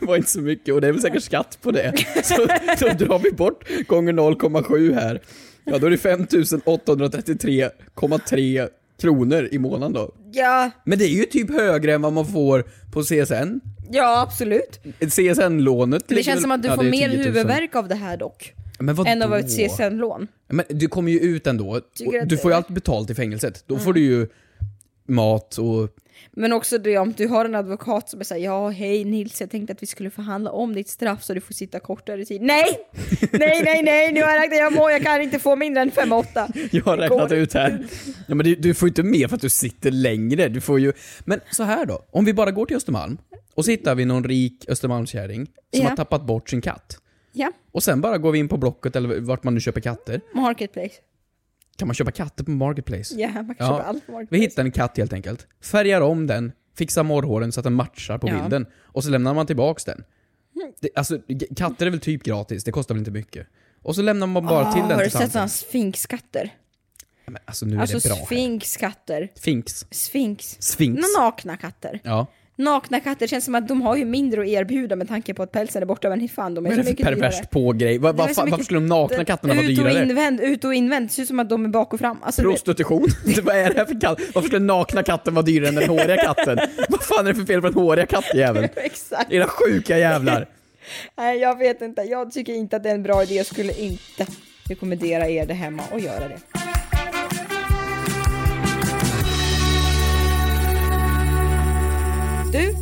Det 0.00 0.06
var 0.06 0.16
inte 0.16 0.30
så 0.30 0.40
mycket 0.40 0.74
och 0.74 0.80
det 0.80 0.88
är 0.88 0.92
väl 0.92 1.00
säkert 1.00 1.22
skatt 1.22 1.58
på 1.62 1.70
det. 1.70 1.94
Så 2.24 2.36
då 2.80 3.04
drar 3.04 3.18
vi 3.18 3.30
bort 3.30 3.64
gånger 3.86 4.12
0,7 4.12 4.94
här. 4.94 5.20
Ja, 5.64 5.78
då 5.78 5.86
är 5.86 5.90
det 5.90 5.96
5833,3 5.96 8.68
kronor 9.00 9.48
i 9.52 9.58
månaden 9.58 9.92
då. 9.92 10.14
Ja, 10.32 10.70
Men 10.84 10.98
det 10.98 11.04
är 11.04 11.08
ju 11.08 11.24
typ 11.24 11.50
högre 11.50 11.94
än 11.94 12.02
vad 12.02 12.12
man 12.12 12.26
får 12.26 12.64
på 12.92 13.02
CSN. 13.02 13.60
ja 13.90 14.22
absolut. 14.22 14.80
CSN-lånet 15.00 16.04
Det 16.08 16.22
känns 16.22 16.42
som 16.42 16.52
att 16.52 16.62
du 16.62 16.68
ja, 16.68 16.76
får 16.76 16.82
mer 16.84 17.08
10 17.08 17.16
000. 17.16 17.26
huvudvärk 17.26 17.76
av 17.76 17.88
det 17.88 17.94
här 17.94 18.16
dock. 18.16 18.54
Men 18.78 18.94
vadå? 18.94 19.10
Än 19.10 19.22
av 19.22 19.34
ett 19.34 19.50
CSN-lån. 19.50 20.28
Men 20.48 20.64
du 20.68 20.88
kommer 20.88 21.12
ju 21.12 21.18
ut 21.20 21.46
ändå. 21.46 21.80
Du 22.26 22.38
får 22.38 22.50
ju 22.50 22.56
alltid 22.56 22.74
betalt 22.74 23.10
i 23.10 23.14
fängelset. 23.14 23.64
Då 23.66 23.78
får 23.78 23.92
du 23.92 24.00
ju 24.00 24.26
mat 25.06 25.58
och... 25.58 25.88
Men 26.32 26.52
också 26.52 26.78
det 26.78 26.98
om 26.98 27.12
du 27.12 27.28
har 27.28 27.44
en 27.44 27.54
advokat 27.54 28.08
som 28.08 28.24
såhär, 28.24 28.40
ja 28.40 28.68
hej 28.68 29.04
Nils, 29.04 29.40
jag 29.40 29.50
tänkte 29.50 29.72
att 29.72 29.82
vi 29.82 29.86
skulle 29.86 30.10
förhandla 30.10 30.50
om 30.50 30.74
ditt 30.74 30.88
straff 30.88 31.22
så 31.24 31.34
du 31.34 31.40
får 31.40 31.54
sitta 31.54 31.80
kortare 31.80 32.24
tid. 32.24 32.42
Nej! 32.42 32.66
Nej, 33.32 33.62
nej, 33.64 33.82
nej, 33.82 34.12
nu 34.12 34.22
har 34.22 34.30
jag 34.30 34.40
räknat, 34.42 34.58
jag, 34.58 34.72
må, 34.72 34.90
jag 34.90 35.02
kan 35.02 35.22
inte 35.22 35.38
få 35.38 35.56
mindre 35.56 35.82
än 35.82 35.90
5-8. 35.90 36.68
Jag 36.72 36.84
har 36.84 36.96
räknat 36.96 37.32
ut 37.32 37.54
här. 37.54 37.86
Ja, 38.28 38.34
men 38.34 38.46
du, 38.46 38.54
du 38.54 38.74
får 38.74 38.88
inte 38.88 39.02
mer 39.02 39.28
för 39.28 39.34
att 39.36 39.42
du 39.42 39.48
sitter 39.50 39.90
längre. 39.90 40.48
Du 40.48 40.60
får 40.60 40.80
ju... 40.80 40.92
Men 41.24 41.40
så 41.50 41.62
här 41.62 41.86
då. 41.86 42.04
Om 42.10 42.24
vi 42.24 42.34
bara 42.34 42.50
går 42.50 42.66
till 42.66 42.76
Östermalm 42.76 43.18
och 43.54 43.64
så 43.64 43.70
hittar 43.70 43.94
vi 43.94 44.04
någon 44.04 44.24
rik 44.24 44.64
Östermalmskärring 44.68 45.46
som 45.46 45.82
Ja. 45.82 45.88
har 45.88 45.96
tappat 45.96 46.26
bort 46.26 46.50
sin 46.50 46.60
katt. 46.60 46.98
Ja, 47.32 47.52
Och 47.72 47.82
sen 47.82 48.00
bara 48.00 48.18
går 48.18 48.32
vi 48.32 48.38
in 48.38 48.48
på 48.48 48.56
Blocket 48.56 48.96
eller 48.96 49.20
vart 49.20 49.44
man 49.44 49.54
nu 49.54 49.60
köper 49.60 49.80
katter. 49.80 50.20
Marketplace. 50.34 50.94
Kan 51.76 51.88
man 51.88 51.94
köpa 51.94 52.10
katter 52.10 52.44
på 52.44 52.50
Marketplace? 52.50 53.14
Ja, 53.14 53.28
man 53.28 53.54
kan 53.54 53.56
Ja. 53.58 53.66
köpa 53.66 53.82
allt 53.82 54.06
på 54.06 54.12
Vi 54.12 54.14
Marketplace. 54.16 54.40
hittar 54.42 54.64
en 54.64 54.72
katt 54.72 54.96
helt 54.98 55.12
enkelt. 55.12 55.46
Färgar 55.64 56.00
om 56.00 56.26
den, 56.26 56.52
fixar 56.78 57.02
morrhåren 57.02 57.52
så 57.52 57.60
att 57.60 57.64
den 57.64 57.72
matchar 57.72 58.18
på 58.18 58.28
Ja. 58.28 58.40
bilden. 58.42 58.66
Och 58.82 59.04
så 59.04 59.10
lämnar 59.10 59.34
man 59.34 59.46
tillbaks 59.46 59.84
den. 59.84 60.04
Det, 60.80 60.88
alltså, 60.94 61.18
g- 61.28 61.46
katter 61.56 61.86
är 61.86 61.90
väl 61.90 62.00
typ 62.00 62.22
gratis, 62.22 62.64
det 62.64 62.72
kostar 62.72 62.94
väl 62.94 63.00
inte 63.00 63.10
mycket. 63.10 63.46
Och 63.82 63.94
så 63.94 64.02
lämnar 64.02 64.26
man 64.26 64.46
bara 64.46 64.72
till 64.72 64.82
Ah, 64.82 64.88
den 64.88 64.96
har 64.96 64.98
du 64.98 65.04
till 65.04 65.10
sett 65.12 65.20
tanten. 65.20 65.30
sådana 65.32 65.48
sfinkskatter? 65.48 66.54
Men 67.26 67.36
alltså 67.44 67.66
nu 67.66 67.76
är 67.76 67.80
Alltså 67.80 67.98
det 67.98 68.08
bra 68.08 68.14
här. 68.16 68.26
sfinkskatter. 68.26 69.28
Finks. 69.40 69.86
Sphinx. 69.90 70.58
Nakna 71.18 71.56
katter. 71.56 72.00
Ja. 72.04 72.26
Nakna 72.64 73.00
katter 73.00 73.26
känns 73.26 73.44
som 73.44 73.54
att 73.54 73.68
de 73.68 73.82
har 73.82 73.96
ju 73.96 74.04
mindre 74.04 74.40
att 74.40 74.46
erbjuda 74.46 74.96
med 74.96 75.08
tanke 75.08 75.34
på 75.34 75.42
att 75.42 75.52
pälsen 75.52 75.82
är 75.82 75.86
borta, 75.86 76.08
men 76.08 76.20
hur 76.20 76.28
fan 76.28 76.54
de 76.54 76.66
är 76.66 76.70
är 76.70 76.74
så 76.74 76.76
det 76.78 76.82
för 76.84 76.90
mycket 76.90 77.06
dyrare. 77.06 77.16
perverst 77.20 77.50
på-grej? 77.50 77.98
Va, 77.98 78.12
va, 78.12 78.28
är 78.28 78.34
så 78.34 78.40
fa- 78.40 78.44
mycket- 78.44 78.50
varför 78.50 78.64
skulle 78.64 78.80
de 78.80 78.86
nakna 78.86 79.24
katterna 79.24 79.54
vara 79.54 79.64
ut 79.66 79.78
och 79.78 79.84
dyrare? 79.84 80.02
invänd, 80.02 80.40
ut 80.40 80.64
och 80.64 80.74
invänd, 80.74 81.06
det 81.08 81.12
ser 81.12 81.22
ut 81.22 81.28
som 81.28 81.40
att 81.40 81.48
de 81.48 81.64
är 81.64 81.68
bak 81.68 81.92
och 81.92 82.00
fram. 82.00 82.16
Alltså, 82.22 82.42
Prostitution? 82.42 83.06
Vad 83.42 83.56
är 83.56 83.70
det 83.70 83.78
här 83.78 83.84
för 83.84 84.00
katt? 84.00 84.20
Varför 84.34 84.48
skulle 84.48 84.64
nakna 84.64 85.02
katten 85.02 85.34
vara 85.34 85.42
dyrare 85.46 85.68
än 85.68 85.74
den 85.74 85.88
håriga 85.88 86.16
katten? 86.16 86.58
Vad 86.88 87.02
fan 87.02 87.26
är 87.26 87.32
det 87.32 87.38
för 87.38 87.44
fel 87.46 87.60
på 87.60 87.66
den 87.68 87.74
håriga 87.82 88.06
kattjäveln? 88.06 88.68
Exakt. 88.76 89.32
Era 89.32 89.46
sjuka 89.46 89.98
jävlar! 89.98 90.46
Nej, 91.18 91.38
jag 91.38 91.58
vet 91.58 91.82
inte. 91.82 92.02
Jag 92.02 92.32
tycker 92.32 92.52
inte 92.52 92.76
att 92.76 92.82
det 92.82 92.90
är 92.90 92.94
en 92.94 93.02
bra 93.02 93.22
idé. 93.22 93.34
Jag 93.34 93.46
skulle 93.46 93.72
inte 93.80 94.26
rekommendera 94.68 95.28
er 95.28 95.46
det 95.46 95.54
hemma 95.54 95.82
att 95.92 96.02
göra 96.02 96.28
det. 96.28 96.51
Du, 102.52 102.74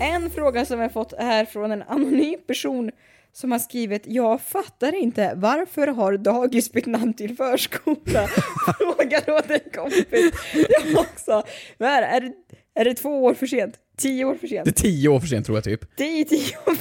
en 0.00 0.30
fråga 0.30 0.64
som 0.64 0.80
jag 0.80 0.92
fått 0.92 1.12
är 1.12 1.44
från 1.44 1.72
en 1.72 1.82
anonym 1.82 2.40
person 2.46 2.90
som 3.32 3.52
har 3.52 3.58
skrivit 3.58 4.02
Jag 4.06 4.40
fattar 4.40 4.94
inte, 4.94 5.32
varför 5.36 5.86
har 5.86 6.16
dagis 6.16 6.72
bytt 6.72 6.86
namn 6.86 7.14
till 7.14 7.36
förskola? 7.36 8.28
Frågar 8.78 9.30
åt 9.30 9.50
en 9.50 9.70
kompis. 9.74 10.32
Jag 10.68 10.98
också. 10.98 11.42
Men 11.78 11.88
är, 11.88 12.02
är, 12.02 12.20
det, 12.20 12.32
är 12.74 12.84
det 12.84 12.94
två 12.94 13.24
år 13.24 13.34
för 13.34 13.46
sent? 13.46 13.74
Tio 13.96 14.24
år 14.24 14.34
för 14.34 14.46
sent? 14.46 14.64
Det 14.64 14.70
är 14.70 14.82
tio 14.82 15.08
år 15.08 15.20
för 15.20 15.26
sent 15.26 15.46
tror 15.46 15.56
jag 15.58 15.64
typ. 15.64 15.96
Tio, 15.96 16.24
tio 16.24 16.56
år. 16.66 16.76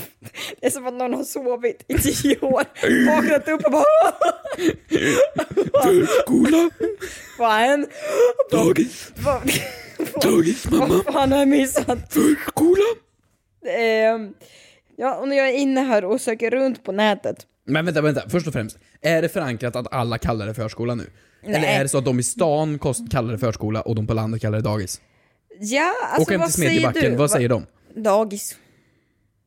Det 0.59 0.65
är 0.65 0.69
som 0.69 0.87
att 0.87 0.93
någon 0.93 1.13
har 1.13 1.23
sovit 1.23 1.85
i 1.87 1.93
tio 1.93 2.39
år, 2.39 2.63
vaknat 3.15 3.47
upp 3.47 3.65
och 3.65 3.71
bara 3.71 3.83
Förskola, 5.83 6.69
Fan! 7.37 7.87
dagis, 8.51 9.11
Vad, 9.15 9.51
dagis, 10.21 10.71
mamma, 10.71 10.87
vad 11.05 11.13
fan 11.13 11.31
har 11.31 11.39
jag 11.39 11.47
missat? 11.47 12.13
förskola. 12.13 12.83
Ehm, 13.77 14.33
ja, 14.97 15.15
och 15.15 15.27
när 15.27 15.37
jag 15.37 15.49
är 15.49 15.53
inne 15.53 15.81
här 15.81 16.05
och 16.05 16.21
söker 16.21 16.51
runt 16.51 16.83
på 16.83 16.91
nätet. 16.91 17.35
Men 17.65 17.85
vänta, 17.85 18.01
vänta. 18.01 18.29
Först 18.29 18.47
och 18.47 18.53
främst. 18.53 18.77
Är 19.01 19.21
det 19.21 19.29
förankrat 19.29 19.75
att 19.75 19.93
alla 19.93 20.17
kallar 20.17 20.45
det 20.47 20.53
förskola 20.53 20.95
nu? 20.95 21.09
Eller 21.43 21.59
Nej. 21.59 21.75
är 21.75 21.83
det 21.83 21.89
så 21.89 21.97
att 21.97 22.05
de 22.05 22.19
i 22.19 22.23
stan 22.23 22.79
kallar 23.11 23.31
det 23.31 23.37
förskola 23.39 23.81
och 23.81 23.95
de 23.95 24.07
på 24.07 24.13
landet 24.13 24.41
kallar 24.41 24.57
det 24.57 24.63
dagis? 24.63 25.01
Ja, 25.59 25.93
alltså 26.03 26.21
Åk 26.21 26.31
hem 26.31 26.39
vad 26.39 26.49
till 26.49 26.53
säger 26.61 26.69
Smedjebacken, 26.71 27.11
du? 27.11 27.17
vad 27.17 27.31
säger 27.31 27.49
de? 27.49 27.65
Dagis. 27.95 28.57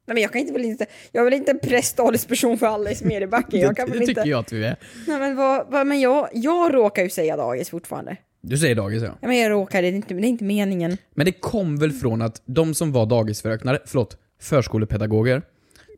Nej 0.06 0.14
men 0.14 0.22
jag 0.22 0.32
kan 0.32 0.40
inte 0.40 0.52
väl 0.52 0.64
inte, 0.64 0.86
jag 1.12 1.20
är 1.20 1.24
väl 1.24 1.34
inte 1.34 1.50
en 1.50 1.58
presstalesperson 1.58 2.58
för 2.58 2.66
alla 2.66 2.90
i 2.90 2.94
Smedjebacken. 2.94 3.60
Jag 3.60 3.76
kan 3.76 3.86
det 3.86 3.90
väl 3.90 3.98
det 3.98 4.04
inte. 4.04 4.14
tycker 4.20 4.30
jag 4.30 4.40
att 4.40 4.52
vi 4.52 4.64
är. 4.64 4.76
Nej 5.06 5.18
men 5.18 5.36
vad, 5.36 5.66
vad 5.70 5.86
men 5.86 6.00
jag, 6.00 6.28
jag 6.32 6.74
råkar 6.74 7.02
ju 7.02 7.10
säga 7.10 7.36
dagis 7.36 7.70
fortfarande. 7.70 8.16
Du 8.48 8.58
säger 8.58 8.74
dagis 8.74 9.02
ja. 9.02 9.18
Ja 9.20 9.28
men 9.28 9.38
jag 9.38 9.50
råkar, 9.50 9.82
det 9.82 9.88
är 9.88 9.92
inte, 9.92 10.14
det 10.14 10.26
är 10.26 10.28
inte 10.28 10.44
meningen. 10.44 10.96
Men 11.14 11.26
det 11.26 11.32
kom 11.32 11.76
väl 11.76 11.92
från 11.92 12.22
att 12.22 12.42
de 12.46 12.74
som 12.74 12.92
var 12.92 13.06
dagisfröknar, 13.06 13.78
förlåt, 13.86 14.16
förskolepedagoger, 14.40 15.42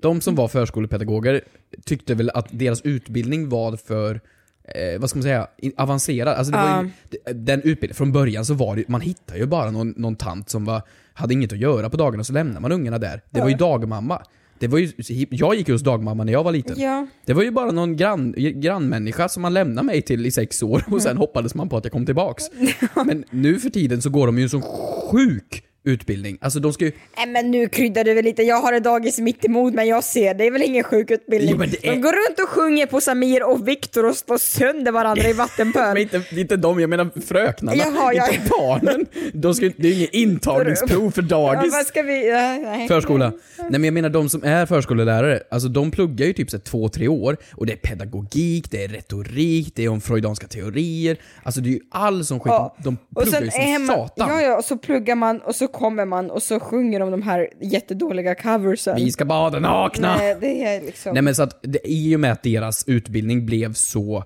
de 0.02 0.20
som 0.20 0.34
var 0.34 0.48
förskolepedagoger 0.48 1.40
tyckte 1.84 2.14
väl 2.14 2.30
att 2.30 2.46
deras 2.50 2.82
utbildning 2.82 3.48
var 3.48 3.76
för 3.76 4.20
Eh, 4.68 5.00
vad 5.00 5.10
ska 5.10 5.18
man 5.18 5.22
säga, 5.22 5.46
avancerad. 5.76 6.28
Alltså 6.34 6.52
det 6.52 6.58
var 6.58 6.82
ju, 6.82 7.34
den 7.34 7.58
utbildningen, 7.58 7.94
från 7.94 8.12
början 8.12 8.44
så 8.44 8.54
var 8.54 8.76
det 8.76 8.88
man 8.88 9.00
hittar 9.00 9.36
ju 9.36 9.46
bara 9.46 9.70
någon, 9.70 9.94
någon 9.96 10.16
tant 10.16 10.50
som 10.50 10.64
var, 10.64 10.82
hade 11.14 11.34
inget 11.34 11.52
att 11.52 11.58
göra 11.58 11.90
på 11.90 11.96
dagarna, 11.96 12.24
så 12.24 12.32
lämnar 12.32 12.60
man 12.60 12.72
ungarna 12.72 12.98
där. 12.98 13.22
Det 13.30 13.40
var 13.40 13.48
ju 13.48 13.56
dagmamma. 13.56 14.22
Det 14.58 14.68
var 14.68 14.78
ju, 14.78 14.92
jag 15.30 15.54
gick 15.54 15.68
hos 15.68 15.82
dagmamma 15.82 16.24
när 16.24 16.32
jag 16.32 16.44
var 16.44 16.52
liten. 16.52 16.80
Ja. 16.80 17.06
Det 17.24 17.32
var 17.32 17.42
ju 17.42 17.50
bara 17.50 17.70
någon 17.70 17.96
grann, 17.96 18.34
grannmänniska 18.36 19.28
som 19.28 19.42
man 19.42 19.54
lämnade 19.54 19.86
mig 19.86 20.02
till 20.02 20.26
i 20.26 20.30
sex 20.30 20.62
år 20.62 20.84
och 20.90 21.02
sen 21.02 21.16
hoppades 21.16 21.54
man 21.54 21.68
på 21.68 21.76
att 21.76 21.84
jag 21.84 21.92
kom 21.92 22.06
tillbaks. 22.06 22.44
Men 23.06 23.24
nu 23.30 23.58
för 23.58 23.70
tiden 23.70 24.02
så 24.02 24.10
går 24.10 24.26
de 24.26 24.38
ju 24.38 24.42
en 24.42 24.50
sån 24.50 24.62
sjuk 25.10 25.62
utbildning. 25.86 26.38
Alltså 26.40 26.60
de 26.60 26.72
ska 26.72 26.84
ju... 26.84 26.92
Nej 27.16 27.26
men 27.26 27.50
nu 27.50 27.68
kryddar 27.68 28.04
du 28.04 28.14
väl 28.14 28.24
lite, 28.24 28.42
jag 28.42 28.56
har 28.60 28.72
ett 28.72 28.84
dagis 28.84 29.18
mitt 29.18 29.44
emot 29.44 29.74
men 29.74 29.86
jag 29.86 30.04
ser, 30.04 30.34
det 30.34 30.46
är 30.46 30.50
väl 30.50 30.62
ingen 30.62 30.84
sjuk 30.84 31.10
utbildning. 31.10 31.54
Jo, 31.58 31.62
är- 31.62 31.94
De 31.94 32.00
går 32.00 32.12
runt 32.28 32.38
och 32.40 32.48
sjunger 32.48 32.86
på 32.86 33.00
Samir 33.00 33.42
och 33.50 33.68
Viktor 33.68 34.04
och 34.06 34.16
slår 34.16 34.38
sönder 34.38 34.92
varandra 34.92 35.28
i 35.28 35.32
vattenpöl. 35.42 35.94
Men 35.94 36.02
inte, 36.02 36.22
inte 36.32 36.56
de, 36.56 36.80
jag 36.80 36.90
menar 36.90 37.20
fröknarna. 37.26 37.76
Jaha, 37.78 38.12
ja. 38.14 38.28
Inte 38.32 38.48
barnen. 38.50 39.06
De 39.32 39.54
ska, 39.54 39.70
det 39.76 39.88
är 39.88 39.92
ju 39.92 39.96
inget 39.98 40.14
intagningsprov 40.14 41.10
för 41.10 41.22
ja, 41.22 41.28
dagis. 41.28 41.72
vad 41.72 41.86
ska 41.86 42.02
vi, 42.02 42.28
ja, 42.28 42.58
nej. 42.58 42.88
Förskola. 42.88 43.32
Nej 43.58 43.70
men 43.70 43.84
jag 43.84 43.94
menar 43.94 44.08
de 44.08 44.28
som 44.28 44.44
är 44.44 44.66
förskollärare, 44.66 45.40
alltså 45.50 45.68
de 45.68 45.90
pluggar 45.90 46.26
ju 46.26 46.32
typ 46.32 46.50
så 46.50 46.58
två, 46.58 46.88
tre 46.88 47.08
år 47.08 47.36
och 47.52 47.66
det 47.66 47.72
är 47.72 47.76
pedagogik, 47.76 48.70
det 48.70 48.84
är 48.84 48.88
retorik, 48.88 49.72
det 49.74 49.84
är 49.84 49.88
om 49.88 50.00
freudianska 50.00 50.46
teorier. 50.46 51.16
Alltså 51.42 51.60
det 51.60 51.68
är 51.68 51.72
ju 51.72 51.80
all 51.90 52.24
som 52.24 52.40
skit. 52.40 52.50
Ja. 52.50 52.76
De 52.84 52.96
pluggar 53.16 53.40
ju 53.42 53.50
som 53.50 53.86
man, 53.86 53.96
satan. 53.96 54.28
ja, 54.28 54.42
ja, 54.42 54.56
och 54.56 54.64
så 54.64 54.76
pluggar 54.76 55.14
man 55.14 55.40
och 55.40 55.54
så 55.54 55.68
kommer 55.78 56.04
man 56.04 56.30
och 56.30 56.42
så 56.42 56.60
sjunger 56.60 57.00
de 57.00 57.10
de 57.10 57.22
här 57.22 57.48
jättedåliga 57.60 58.34
coversen. 58.34 58.96
Vi 58.96 59.12
ska 59.12 59.24
bada 59.24 59.58
nakna! 59.58 60.16
Nej, 60.16 60.36
det 60.40 60.64
är 60.64 60.80
liksom... 60.80 61.14
Nej 61.14 61.22
men 61.22 61.34
så 61.34 61.42
att 61.42 61.58
det, 61.62 61.80
i 61.84 62.16
och 62.16 62.20
med 62.20 62.32
att 62.32 62.42
deras 62.42 62.88
utbildning 62.88 63.46
blev 63.46 63.72
så 63.72 64.24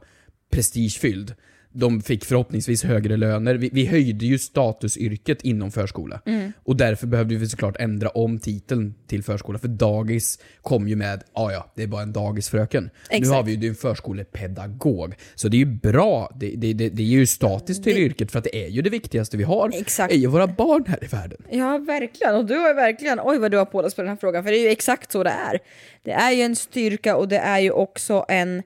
prestigefylld 0.52 1.34
de 1.72 2.02
fick 2.02 2.24
förhoppningsvis 2.24 2.84
högre 2.84 3.16
löner. 3.16 3.54
Vi, 3.54 3.70
vi 3.72 3.86
höjde 3.86 4.26
ju 4.26 4.38
statusyrket 4.38 5.42
inom 5.42 5.70
förskola. 5.72 6.20
Mm. 6.26 6.52
Och 6.64 6.76
därför 6.76 7.06
behövde 7.06 7.34
vi 7.34 7.48
såklart 7.48 7.76
ändra 7.78 8.08
om 8.08 8.38
titeln 8.38 8.94
till 9.06 9.22
förskola. 9.22 9.58
För 9.58 9.68
dagis 9.68 10.38
kom 10.62 10.88
ju 10.88 10.96
med, 10.96 11.22
ja 11.34 11.52
ja, 11.52 11.72
det 11.76 11.82
är 11.82 11.86
bara 11.86 12.02
en 12.02 12.12
dagisfröken. 12.12 12.84
Nu 12.84 12.90
Exakt. 13.10 13.36
har 13.36 13.42
vi 13.42 13.50
ju 13.50 13.56
det 13.56 13.66
en 13.66 13.74
förskolepedagog. 13.74 15.14
Så 15.34 15.48
det 15.48 15.56
är 15.56 15.58
ju 15.58 15.66
bra. 15.66 16.36
Det, 16.40 16.54
det, 16.56 16.72
det, 16.72 16.88
det 16.88 17.02
är 17.02 17.06
ju 17.06 17.26
statiskt 17.26 17.84
till 17.84 17.98
yrket 17.98 18.32
för 18.32 18.38
att 18.38 18.44
det 18.44 18.64
är 18.64 18.68
ju 18.68 18.82
det 18.82 18.90
viktigaste 18.90 19.36
vi 19.36 19.44
har. 19.44 19.70
Exakt. 19.74 20.12
är 20.12 20.16
ju 20.16 20.26
våra 20.26 20.46
barn 20.46 20.84
här 20.88 21.04
i 21.04 21.06
världen. 21.06 21.42
Ja, 21.50 21.78
verkligen. 21.78 22.34
Och 22.34 22.46
du 22.46 22.56
har 22.56 22.68
ju 22.68 22.74
verkligen, 22.74 23.20
oj 23.22 23.38
vad 23.38 23.50
du 23.50 23.58
har 23.58 23.64
påläst 23.64 23.96
på 23.96 24.02
den 24.02 24.08
här 24.08 24.16
frågan, 24.16 24.44
för 24.44 24.50
det 24.50 24.58
är 24.58 24.62
ju 24.62 24.68
exakt 24.68 25.12
så 25.12 25.24
det 25.24 25.30
är. 25.30 25.58
Det 26.02 26.12
är 26.12 26.32
ju 26.32 26.42
en 26.42 26.56
styrka 26.56 27.16
och 27.16 27.28
det 27.28 27.38
är 27.38 27.58
ju 27.58 27.70
också 27.70 28.24
en 28.28 28.62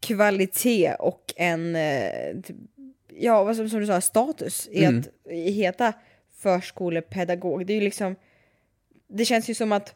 kvalitet 0.00 0.94
och 0.98 1.34
en, 1.36 1.76
eh, 1.76 2.40
typ- 2.42 2.56
ja 3.18 3.44
vad 3.44 3.56
som, 3.56 3.68
som 3.68 3.80
du 3.80 3.86
sa, 3.86 4.00
status 4.00 4.68
i 4.72 4.84
Mm. 4.84 4.98
att 4.98 5.32
heta 5.32 5.92
förskolepedagog. 6.38 7.66
Det 7.66 7.72
är 7.72 7.74
ju 7.74 7.80
liksom, 7.80 8.16
det 9.08 9.24
känns 9.24 9.50
ju 9.50 9.54
som 9.54 9.72
att 9.72 9.94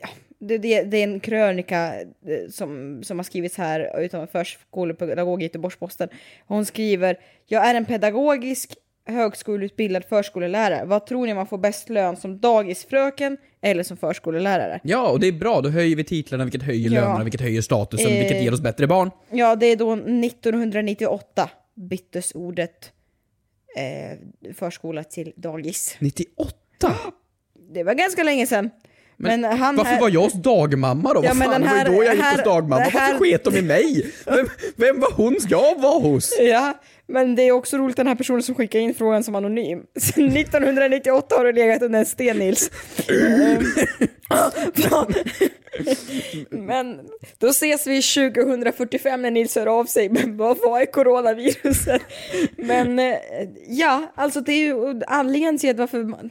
ja, 0.00 0.08
det, 0.38 0.58
det, 0.58 0.82
det 0.82 0.96
är 0.96 1.04
en 1.04 1.20
krönika 1.20 1.94
eh, 2.00 2.48
som, 2.50 3.02
som 3.04 3.18
har 3.18 3.24
skrivits 3.24 3.56
här 3.56 4.00
utan 4.00 4.28
förskolepedagog 4.28 5.42
i 5.42 5.44
Göteborgs-Posten. 5.44 6.08
Hon 6.46 6.64
skriver, 6.66 7.18
jag 7.46 7.66
är 7.66 7.74
en 7.74 7.84
pedagogisk 7.84 8.76
högskoleutbildad 9.06 10.04
förskolelärare. 10.04 10.84
Vad 10.84 11.06
tror 11.06 11.26
ni 11.26 11.34
man 11.34 11.46
får 11.46 11.58
bäst 11.58 11.88
lön 11.88 12.16
som 12.16 12.38
dagisfröken 12.40 13.36
eller 13.62 13.82
som 13.82 13.96
förskolelärare? 13.96 14.80
Ja, 14.82 15.08
och 15.10 15.20
det 15.20 15.26
är 15.26 15.32
bra. 15.32 15.60
Då 15.60 15.68
höjer 15.68 15.96
vi 15.96 16.04
titlarna, 16.04 16.44
vilket 16.44 16.62
höjer 16.62 16.90
Ja. 16.90 17.00
lönerna, 17.00 17.24
vilket 17.24 17.40
höjer 17.40 17.62
statusen, 17.62 18.12
Eh. 18.12 18.18
vilket 18.18 18.42
ger 18.42 18.52
oss 18.54 18.60
bättre 18.60 18.86
barn. 18.86 19.10
Ja, 19.30 19.56
det 19.56 19.66
är 19.66 19.76
då 19.76 19.92
1998 19.96 21.50
byttes 21.74 22.32
ordet 22.34 22.92
eh, 23.76 24.52
förskola 24.54 25.04
till 25.04 25.32
dagis. 25.36 25.96
98? 25.98 26.54
Det 27.74 27.82
var 27.84 27.94
ganska 27.94 28.22
länge 28.22 28.46
sedan. 28.46 28.70
Men, 29.16 29.44
han 29.44 29.76
Varför 29.76 29.90
här... 29.92 30.00
var 30.00 30.08
jag 30.10 30.20
hos 30.20 30.32
dagmamma 30.32 31.14
då? 31.14 31.20
Ja, 31.24 31.28
Vad 31.28 31.36
men 31.36 31.48
fan, 31.52 31.60
det 31.60 31.66
var 31.68 31.76
här- 31.76 31.88
ju 31.90 31.96
då 31.96 32.04
jag 32.04 32.14
gick 32.14 32.22
här- 32.24 32.36
hos 32.36 32.44
dagmamma. 32.44 32.82
här- 32.82 33.12
Varför 33.12 33.24
sket 33.24 33.44
de 33.44 33.56
i 33.56 33.62
mig? 33.62 34.12
Vem, 34.26 34.48
vem 34.76 35.00
var 35.00 35.12
hon 35.12 35.36
jag 35.48 35.80
var 35.80 36.00
hos? 36.00 36.36
Ja, 36.40 36.74
men 37.08 37.34
det 37.34 37.42
är 37.42 37.52
också 37.52 37.78
roligt 37.78 37.96
den 37.96 38.06
här 38.06 38.14
personen 38.14 38.42
som 38.42 38.54
skickar 38.54 38.78
in 38.78 38.94
frågan 38.94 39.24
som 39.24 39.34
anonym. 39.34 39.82
Sen 39.96 40.36
1998 40.36 41.36
har 41.36 41.44
du 41.44 41.52
legat 41.52 41.82
under 41.82 41.98
en 41.98 42.06
sten 42.06 42.38
Nils. 42.38 42.70
Bra. 44.74 45.06
men 46.50 47.00
då 47.38 47.48
ses 47.48 47.86
vi 47.86 48.02
2045 48.02 49.22
när 49.22 49.30
Nils 49.30 49.56
hör 49.56 49.66
av 49.66 49.84
sig. 49.84 50.08
Men 50.08 50.36
vad 50.36 50.58
var 50.58 50.80
är 50.80 50.86
coronaviruset? 50.86 52.02
Men 52.56 52.98
eh, 52.98 53.16
ja, 53.68 54.12
alltså 54.14 54.40
det 54.40 54.52
är 54.52 54.66
ju 54.66 55.00
anledningen 55.06 55.58
till 55.58 55.70
att 55.70 55.76
varför 55.76 56.04
man... 56.04 56.30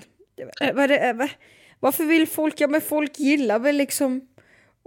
eh, 0.61 1.09
eh, 1.09 1.27
varför 1.79 2.03
vill 2.03 2.27
folk, 2.27 2.61
ja 2.61 2.67
men 2.67 2.81
folk 2.81 3.19
gillar 3.19 3.59
väl 3.59 3.75
liksom 3.75 4.21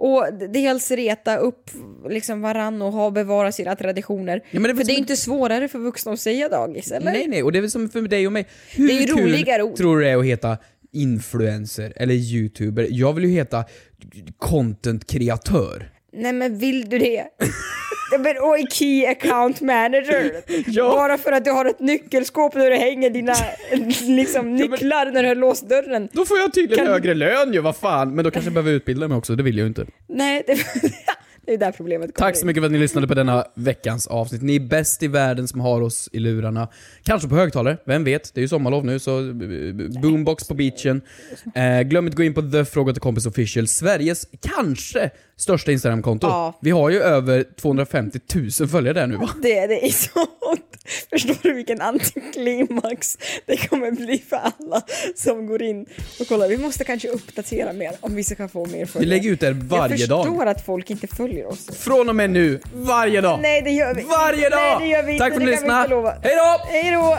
och 0.03 0.27
dels 0.53 0.91
reta 0.91 1.37
upp 1.37 1.71
liksom 2.09 2.41
varann 2.41 2.83
och 2.83 2.93
ha 2.93 3.11
bevara 3.11 3.53
sina 3.53 3.77
traditioner. 3.77 4.45
Ja, 4.51 4.61
det 4.61 4.69
för 4.69 4.75
det 4.75 4.81
är 4.83 4.85
som- 4.85 4.95
inte 4.97 5.17
svårare 5.17 5.69
för 5.69 5.79
vuxna 5.79 6.13
att 6.13 6.21
säga 6.21 6.49
dagis, 6.49 6.91
eller? 6.93 7.13
Nej, 7.13 7.27
nej, 7.29 7.43
och 7.43 7.53
det 7.53 7.59
är 7.59 7.61
väl 7.61 7.71
som 7.71 7.89
för 7.89 8.03
dig 8.03 8.27
och 8.27 8.33
mig. 8.33 8.47
Hur 8.77 8.89
Det 8.89 8.95
är 8.95 9.01
ju 9.01 9.07
roligare 9.23 9.63
ord. 9.63 9.77
tror 9.77 9.99
du 9.99 10.05
det 10.05 10.11
är 10.11 10.17
att 10.17 10.25
heta 10.25 10.59
influencer 10.93 11.93
eller 11.97 12.15
youtuber? 12.15 12.87
Jag 12.91 13.13
vill 13.13 13.25
ju 13.25 13.31
heta 13.31 13.65
content-kreatör. 14.39 15.91
Nej 16.13 16.33
men 16.33 16.59
vill 16.59 16.89
du 16.89 16.99
det? 16.99 17.25
Ja, 18.13 18.19
men, 18.19 18.35
oj, 18.41 18.67
key 18.71 19.07
account 19.07 19.61
manager. 19.61 20.33
Ja. 20.67 20.85
Bara 20.93 21.19
för 21.19 21.33
att 21.33 21.45
du 21.45 21.51
har 21.51 21.65
ett 21.65 21.81
nyckelskåp 21.81 22.55
där 22.55 22.71
du 22.71 22.77
hänger 22.77 23.11
dina 23.11 23.35
liksom, 24.17 24.57
nycklar 24.57 25.07
när 25.13 25.23
du 25.23 25.29
har 25.29 25.35
låst 25.35 25.69
dörren. 25.69 26.09
Då 26.13 26.25
får 26.25 26.39
jag 26.39 26.53
tydligen 26.55 26.85
Kan- 26.85 26.93
högre 26.95 27.15
lön 27.15 27.53
ju, 27.53 27.61
vad 27.61 27.77
fan. 27.77 28.15
Men 28.15 28.25
då 28.25 28.31
kanske 28.31 28.47
jag 28.47 28.55
behöver 28.55 28.73
utbilda 28.73 29.09
mig 29.09 29.19
också, 29.19 29.37
det 29.37 29.43
vill 29.43 29.57
jag 29.59 29.63
ju 29.65 29.69
inte. 29.69 29.87
Nej, 30.09 30.43
det, 30.47 30.55
det 31.51 31.55
är 31.55 31.59
där 31.59 31.73
problemet 31.73 32.15
kommer 32.15 32.31
Tack 32.31 32.39
så 32.39 32.47
mycket 32.47 32.61
för 32.61 32.67
att 32.67 32.73
ni 32.73 32.79
lyssnade 32.79 33.07
på 33.07 33.15
denna 33.15 33.45
veckans 33.55 34.07
avsnitt. 34.07 34.43
Ni 34.43 34.57
är 34.57 34.61
bäst 34.61 35.03
i 35.03 35.09
världen 35.09 35.49
som 35.49 35.61
har 35.61 35.81
oss 35.81 36.09
i 36.13 36.19
lurarna. 36.19 36.69
Kanske 37.03 37.29
på 37.29 37.35
högtalare, 37.35 37.77
vem 37.85 38.05
vet? 38.05 38.35
Det 38.35 38.41
är 38.41 38.43
ju 38.43 38.49
sommarlov 38.49 38.85
nu, 38.85 38.99
så 38.99 39.19
eh, 39.19 40.01
boombox 40.03 40.49
på 40.49 40.55
beachen. 40.55 41.01
Eh, 41.55 41.81
glöm 41.81 42.07
inte 42.07 42.15
att 42.15 42.17
gå 42.17 42.23
in 42.23 42.35
på 42.35 42.43
The 42.43 42.65
Fråga 42.65 42.93
till 42.93 43.03
Kompis 43.03 43.27
Official, 43.27 43.69
Sveriges 43.69 44.27
kanske 44.41 45.11
största 45.37 45.73
Instagramkonto. 45.73 46.27
Ja. 46.27 46.59
Vi 46.63 46.71
har 46.71 46.91
ju 46.91 47.01
över 47.01 47.45
250 47.61 48.21
000 48.61 48.69
följare 48.69 48.95
där 48.95 49.07
nu 49.07 49.17
va? 49.17 49.31
Det, 49.43 49.67
det 49.67 49.87
är 49.87 49.91
så... 49.91 50.27
Förstår 51.11 51.37
du 51.43 51.53
vilken 51.53 51.81
antiklimax 51.81 53.19
det 53.47 53.69
kommer 53.69 53.91
bli 53.91 54.23
för 54.29 54.37
alla 54.37 54.83
som 55.15 55.47
går 55.47 55.63
in 55.63 55.87
och 56.21 56.29
kollar. 56.29 56.49
Vi 56.49 56.59
måste 56.59 56.85
kanske 56.85 57.09
uppdatera 57.09 57.73
mer 57.73 57.93
om 58.01 58.15
vi 58.15 58.25
ska 58.25 58.49
få 58.49 58.67
mer 58.67 58.79
Vi 58.79 58.87
följare. 58.87 59.09
lägger 59.09 59.31
ut 59.31 59.41
det 59.41 59.53
varje 59.53 59.97
Jag 59.97 60.09
dag. 60.09 60.25
förstår 60.25 60.47
att 60.47 60.67
folk 60.67 60.91
inte 60.91 61.07
följer 61.07 61.47
oss. 61.47 61.67
Från 61.79 62.09
och 62.09 62.17
med 62.17 62.31
nu, 62.31 62.61
varje 62.75 63.21
dag! 63.21 63.39
Nej, 63.43 63.63
det 63.63 63.71
gör 63.71 63.95
vi 63.95 64.03
Varje 64.03 64.49
dag! 64.49 64.59
Nej, 64.61 64.77
det 64.81 64.87
gör 64.97 65.03
vi 65.03 65.19
Tack 65.19 65.29
för 65.29 65.35
att 65.37 65.39
ni 65.41 65.45
vi 65.47 65.51
lyssnade. 65.53 65.79
inte 65.81 65.91
lova. 65.95 66.15
Hej 66.23 66.37
då! 66.37 66.65
Hej 66.69 66.93
då! 66.93 67.19